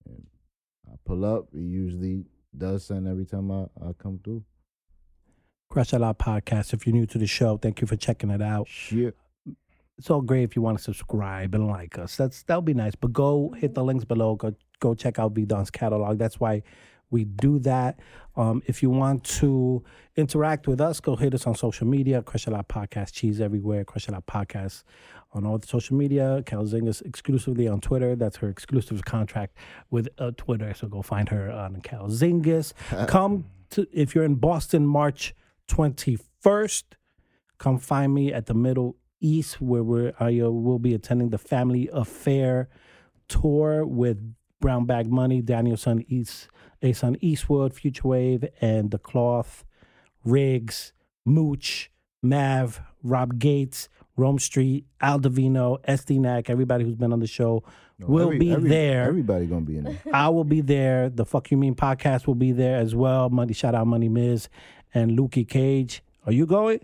And 0.06 0.26
I 0.92 0.96
pull 1.06 1.24
up. 1.26 1.48
He 1.54 1.62
usually 1.62 2.26
does 2.56 2.86
something 2.86 3.08
every 3.08 3.26
time 3.26 3.50
I, 3.50 3.64
I 3.82 3.94
come 3.98 4.20
through. 4.24 4.44
Crush 5.70 5.94
a 5.94 6.00
Lot 6.00 6.20
podcast. 6.20 6.74
If 6.74 6.86
you're 6.86 6.94
new 6.96 7.06
to 7.08 7.18
the 7.18 7.26
show, 7.28 7.58
thank 7.58 7.82
you 7.82 7.88
for 7.88 7.96
checking 7.96 8.30
it 8.30 8.42
out. 8.42 8.68
Shit. 8.68 9.16
It's 10.04 10.10
all 10.10 10.20
great 10.20 10.44
if 10.44 10.54
you 10.58 10.62
want 10.62 10.78
to 10.78 10.84
subscribe 10.84 11.56
and 11.56 11.66
like 11.66 11.98
us. 11.98 12.18
That's 12.18 12.44
that'll 12.44 12.62
be 12.62 12.74
nice. 12.74 12.94
But 12.94 13.14
go 13.14 13.56
hit 13.58 13.74
the 13.74 13.86
links 13.86 14.04
below. 14.04 14.36
Go 14.36 14.54
go 14.82 14.94
check 14.94 15.18
out 15.18 15.32
V 15.32 15.46
Don's 15.46 15.72
catalog. 15.72 16.18
That's 16.18 16.42
why 16.42 16.64
we 17.10 17.24
do 17.24 17.58
that. 17.60 18.02
Um, 18.36 18.62
if 18.66 18.84
you 18.84 18.90
want 18.90 19.24
to 19.40 19.82
interact 20.18 20.68
with 20.68 20.82
us, 20.82 21.00
go 21.00 21.16
hit 21.16 21.34
us 21.34 21.48
on 21.48 21.56
social 21.56 21.88
media. 21.88 22.22
Crush 22.22 22.48
a 22.48 22.50
Lot 22.50 22.68
Podcast, 22.68 23.14
Cheese 23.14 23.40
everywhere. 23.40 23.86
Crush 23.86 24.10
a 24.10 24.12
Lot 24.12 24.28
Podcast 24.28 24.84
on 25.32 25.46
all 25.46 25.58
the 25.58 25.68
social 25.68 25.96
media. 25.96 26.44
Cal 26.46 26.66
Zingas 26.66 27.02
exclusively 27.06 27.70
on 27.70 27.80
Twitter. 27.80 28.14
That's 28.18 28.36
her 28.36 28.50
exclusive 28.50 29.06
contract 29.06 29.56
with 29.90 30.10
uh, 30.18 30.32
Twitter. 30.36 30.74
So 30.74 30.90
go 30.90 31.02
find 31.02 31.30
her 31.30 31.50
on 31.50 31.80
Cal 31.80 32.10
Zingas. 32.10 32.74
Come 33.08 33.46
to 33.70 33.88
if 33.94 34.16
you're 34.16 34.26
in 34.26 34.36
Boston, 34.36 34.86
March 34.86 35.34
21st. 35.70 36.84
Come 37.58 37.78
find 37.78 38.14
me 38.14 38.34
at 38.34 38.48
the 38.48 38.54
Middle 38.54 38.98
East, 39.24 39.60
where 39.62 39.82
we're, 39.84 40.14
I 40.20 40.40
uh, 40.40 40.50
will 40.52 40.78
be 40.80 40.94
attending 40.94 41.30
the 41.30 41.38
Family 41.40 41.90
Affair 41.94 42.70
tour 43.28 43.86
with 43.86 44.18
Brown 44.60 44.86
Bag 44.86 45.10
Money, 45.10 45.42
Danielson 45.42 46.06
East, 46.08 46.48
Asun 46.82 47.18
Eastwood, 47.22 47.74
Future 47.74 48.08
Wave, 48.08 48.46
and 48.62 48.92
The 48.92 48.98
Cloth, 49.00 49.64
Riggs, 50.24 50.94
Mooch, 51.26 51.90
Mav, 52.22 52.82
Rob 53.02 53.40
Gates, 53.40 53.90
Rome 54.16 54.40
Street, 54.40 54.86
Al 55.02 55.20
Davino, 55.20 55.84
SD 55.86 56.50
everybody 56.50 56.84
who's 56.84 56.96
been 56.96 57.12
on 57.12 57.20
the 57.20 57.28
show 57.28 57.64
No, 57.98 58.08
will 58.08 58.26
every- 58.28 58.40
be 58.40 58.52
every- 58.52 58.70
there. 58.70 59.04
Everybody 59.08 59.46
gonna 59.48 59.62
be 59.66 59.78
in 59.78 59.86
there. 59.86 60.00
I 60.14 60.30
will 60.30 60.44
be 60.44 60.62
there. 60.62 61.10
The 61.10 61.26
Fuck 61.26 61.50
You 61.52 61.58
Mean 61.58 61.76
podcast 61.76 62.28
will 62.28 62.36
be 62.36 62.52
there 62.52 62.78
as 62.78 62.94
well. 62.96 63.30
Money 63.30 63.54
shout 63.54 63.74
out 63.74 63.88
Money 63.88 64.10
Miz 64.10 64.50
and 64.94 65.18
Lukey 65.18 65.48
Cage. 65.48 66.04
Are 66.26 66.32
you 66.32 66.46
going? 66.46 66.80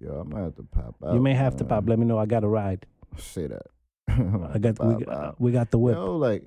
Yo, 0.00 0.20
I 0.20 0.22
might 0.34 0.40
have 0.42 0.56
to 0.56 0.62
pop 0.62 0.94
out. 1.04 1.14
you 1.14 1.20
may 1.20 1.34
have 1.34 1.56
to 1.56 1.64
pop. 1.64 1.84
Let 1.88 1.98
me 1.98 2.06
know. 2.06 2.18
I 2.18 2.26
got 2.26 2.42
a 2.44 2.48
ride. 2.48 2.86
Say 3.18 3.46
that. 3.48 3.66
I 4.08 4.58
got 4.58 4.84
we, 4.84 5.04
got 5.04 5.40
we 5.40 5.52
got 5.52 5.70
the 5.70 5.78
whip. 5.78 5.96
Yo, 5.96 6.16
like, 6.16 6.46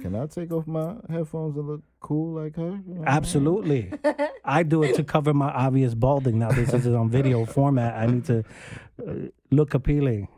can 0.00 0.14
I 0.14 0.26
take 0.26 0.52
off 0.52 0.66
my 0.66 0.94
headphones 1.10 1.56
and 1.56 1.66
look 1.66 1.82
cool 2.00 2.40
like 2.40 2.54
her? 2.56 2.62
You 2.62 2.70
know 2.70 2.76
what 2.76 2.94
I 2.94 2.98
mean? 2.98 3.04
Absolutely. 3.08 3.92
I 4.44 4.62
do 4.62 4.82
it 4.84 4.94
to 4.96 5.04
cover 5.04 5.34
my 5.34 5.50
obvious 5.50 5.94
balding. 5.94 6.38
Now 6.38 6.52
this 6.52 6.72
is 6.72 6.86
on 6.86 7.10
video 7.10 7.44
format. 7.56 7.94
I 7.96 8.06
need 8.06 8.24
to 8.26 8.44
uh, 9.06 9.12
look 9.50 9.74
appealing. 9.74 10.28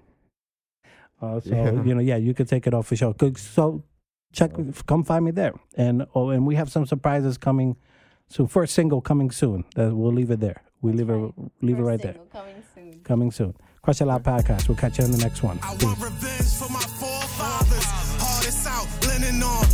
Uh, 1.20 1.40
so 1.40 1.50
Yeah. 1.50 1.72
you 1.82 1.94
know, 1.94 2.00
yeah, 2.00 2.16
you 2.16 2.32
could 2.32 2.48
take 2.48 2.66
it 2.66 2.72
off 2.72 2.86
for 2.86 2.96
sure. 2.96 3.14
So 3.36 3.84
check, 4.32 4.52
come 4.86 5.04
find 5.04 5.24
me 5.26 5.30
there, 5.32 5.52
and 5.76 6.06
oh, 6.14 6.30
and 6.30 6.46
we 6.46 6.54
have 6.54 6.70
some 6.70 6.86
surprises 6.86 7.36
coming 7.36 7.76
So 8.28 8.46
First 8.46 8.74
single 8.74 9.00
coming 9.02 9.30
soon. 9.30 9.64
That 9.74 9.94
we'll 9.94 10.12
leave 10.12 10.30
it 10.30 10.40
there. 10.40 10.62
We 10.82 10.92
leave 10.92 11.10
it, 11.10 11.32
leave 11.60 11.76
it 11.76 11.78
First 11.78 11.86
right 11.86 12.00
there. 12.02 12.16
Coming 12.32 12.62
soon. 12.74 13.00
Coming 13.04 13.30
soon. 13.30 13.54
Crush 13.82 14.00
a 14.00 14.04
lot 14.06 14.22
podcast. 14.22 14.68
We'll 14.68 14.76
catch 14.76 14.98
you 14.98 15.04
in 15.04 15.12
the 15.12 15.18
next 15.18 15.42
one. 15.42 15.58
I 15.62 15.74
Peace. 15.74 15.84
want 15.84 15.98
revenge 16.02 16.54
for 16.56 16.72
my 16.72 16.80
forefathers. 16.80 17.84
Hardest 18.20 18.66
out, 18.66 18.88
linen 19.06 19.42
on, 19.42 19.64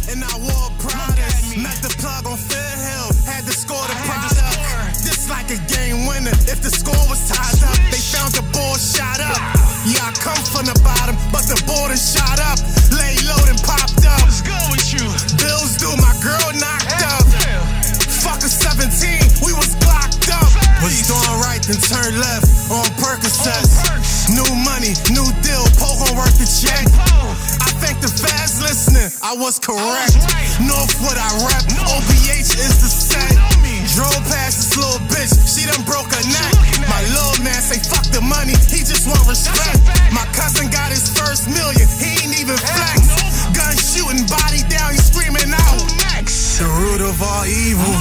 root 47.47 47.73
of 47.73 47.79
all 47.79 47.91
evil. 47.91 47.95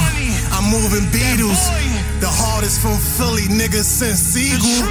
I'm 0.52 0.70
moving 0.70 1.06
Beatles. 1.10 1.62
The 2.20 2.28
hardest 2.28 2.80
from 2.80 2.98
Philly, 2.98 3.46
niggas 3.48 3.84
since 3.84 4.18
Seagull. 4.18 4.88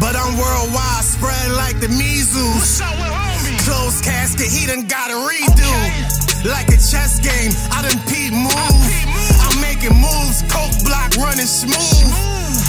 But 0.00 0.16
I'm 0.16 0.36
worldwide, 0.36 1.04
spread 1.04 1.52
like 1.52 1.80
the 1.80 1.88
measles. 1.88 2.80
Closed 3.64 4.04
casket, 4.04 4.48
he 4.48 4.66
done 4.66 4.86
got 4.86 5.10
a 5.10 5.18
redo. 5.18 5.72
Like 6.44 6.68
a 6.68 6.78
chess 6.78 7.18
game, 7.20 7.52
I 7.72 7.82
done 7.82 7.98
peep 8.06 8.32
move. 8.32 8.86
I'm 9.42 9.60
making 9.60 9.96
moves, 9.96 10.42
coke 10.48 10.76
block 10.84 11.16
running 11.16 11.48
smooth. 11.48 12.12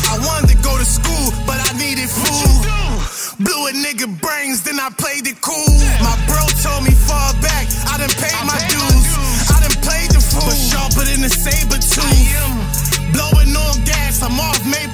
I 0.10 0.18
wanted 0.24 0.56
to 0.56 0.60
go 0.64 0.78
to 0.78 0.86
school, 0.86 1.32
but 1.46 1.60
I 1.60 1.78
needed 1.78 2.10
food. 2.10 2.66
Blew 3.40 3.68
a 3.68 3.72
nigga 3.72 4.10
brains, 4.20 4.64
then 4.64 4.80
I 4.80 4.90
played 4.98 5.28
it 5.28 5.40
cool. 5.42 5.78
My 6.02 6.16
bro 6.26 6.42
told 6.64 6.84
me 6.84 6.92
fall 6.92 7.34
back, 7.38 7.70
I 7.86 8.02
done 8.02 8.14
paid 8.18 8.40
my 8.48 8.58
dues. 8.68 8.97
But 10.46 10.56
sharper 10.56 11.04
than 11.06 11.24
a 11.24 11.30
saber 11.30 11.80
tooth. 11.80 13.14
Blowing 13.14 13.56
on 13.56 13.84
gas, 13.84 14.22
I'm 14.22 14.40
off 14.40 14.64
maple 14.66 14.87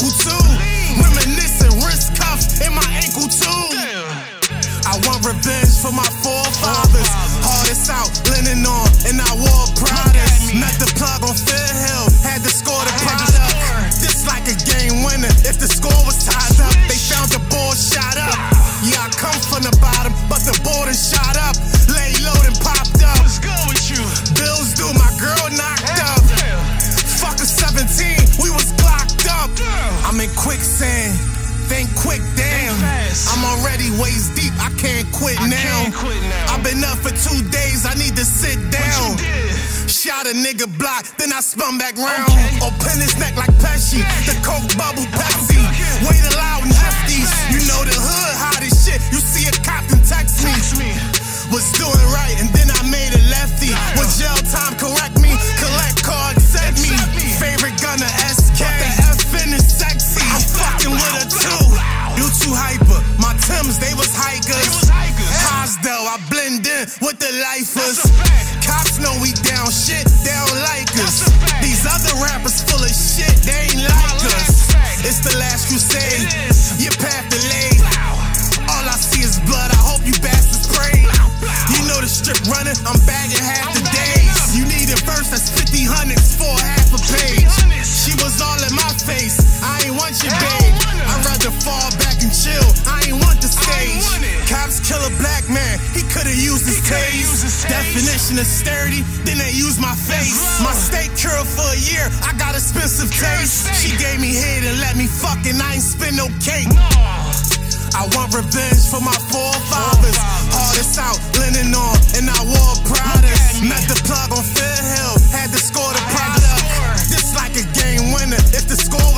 Shot 40.03 40.27
a 40.27 40.35
nigga 40.35 40.67
block, 40.77 41.07
then 41.15 41.31
I 41.31 41.39
spun 41.39 41.79
back 41.79 41.95
round. 41.95 42.27
Open 42.59 42.99
his 42.99 43.15
neck 43.23 43.39
like 43.39 43.55
Pesci, 43.63 44.03
the 44.27 44.35
coke 44.43 44.67
bubble 44.75 45.07
Pepsi. 45.15 45.55
Wait 46.03 46.19
loud 46.35 46.67
and 46.67 46.75
hefties, 46.75 47.31
you 47.47 47.63
know 47.71 47.79
the 47.87 47.95
hood 47.95 48.35
hot 48.35 48.59
as 48.59 48.75
shit. 48.83 48.99
You 49.15 49.23
see 49.23 49.47
a 49.47 49.55
cop 49.63 49.87
and 49.95 50.03
text 50.03 50.43
me. 50.75 50.91
Was 51.55 51.71
doing 51.79 52.07
right, 52.11 52.35
and 52.35 52.51
then 52.51 52.67
I 52.67 52.83
spent 66.87 67.01
with 67.01 67.19
the 67.19 67.31
lifers. 67.39 67.99
Cops 68.65 68.99
know 68.99 69.13
we 69.21 69.31
down 69.43 69.69
shit, 69.71 70.05
they 70.23 70.31
don't 70.31 70.59
like 70.63 70.91
us. 71.03 71.23
These 71.61 71.85
other 71.85 72.15
rappers 72.23 72.63
full 72.63 72.83
of 72.83 72.91
shit, 72.91 73.35
they 73.43 73.71
ain't 73.71 73.83
like 73.83 74.23
us. 74.39 74.71
It's 75.03 75.19
the 75.19 75.37
last 75.37 75.67
crusade, 75.67 76.52
face. 97.23 97.63
Definition 97.63 98.39
of 98.39 98.47
sturdy, 98.47 99.01
then 99.23 99.37
they 99.37 99.51
use 99.51 99.79
my 99.79 99.95
face. 99.95 100.39
My 100.63 100.73
steak 100.73 101.11
curled 101.15 101.47
for 101.47 101.67
a 101.71 101.79
year, 101.79 102.05
I 102.23 102.35
got 102.37 102.55
expensive 102.55 103.11
taste. 103.11 103.69
She 103.79 103.95
gave 103.97 104.19
me 104.19 104.35
head 104.35 104.63
and 104.63 104.79
let 104.79 104.95
me 104.95 105.07
fucking, 105.07 105.59
I 105.59 105.79
ain't 105.79 105.83
spend 105.83 106.17
no 106.17 106.27
cake. 106.43 106.67
I 107.93 108.09
want 108.17 108.33
revenge 108.33 108.89
for 108.89 109.01
my 109.01 109.13
forefathers. 109.29 110.17
Hardest 110.49 110.97
out, 110.97 111.19
leanin' 111.37 111.73
on, 111.77 111.97
and 112.17 112.25
I 112.25 112.39
wore 112.41 112.75
Prada's. 112.89 113.61
Met 113.61 113.85
the 113.85 113.97
plug 114.03 114.33
on 114.33 114.43
Fair 114.43 114.79
Hill, 114.81 115.15
had 115.29 115.53
to 115.53 115.61
score 115.61 115.93
the 115.93 116.03
product. 116.09 117.05
This 117.13 117.37
like 117.37 117.53
a 117.53 117.65
game 117.77 118.11
winner 118.11 118.41
if 118.57 118.65
the 118.65 118.75
score 118.75 119.12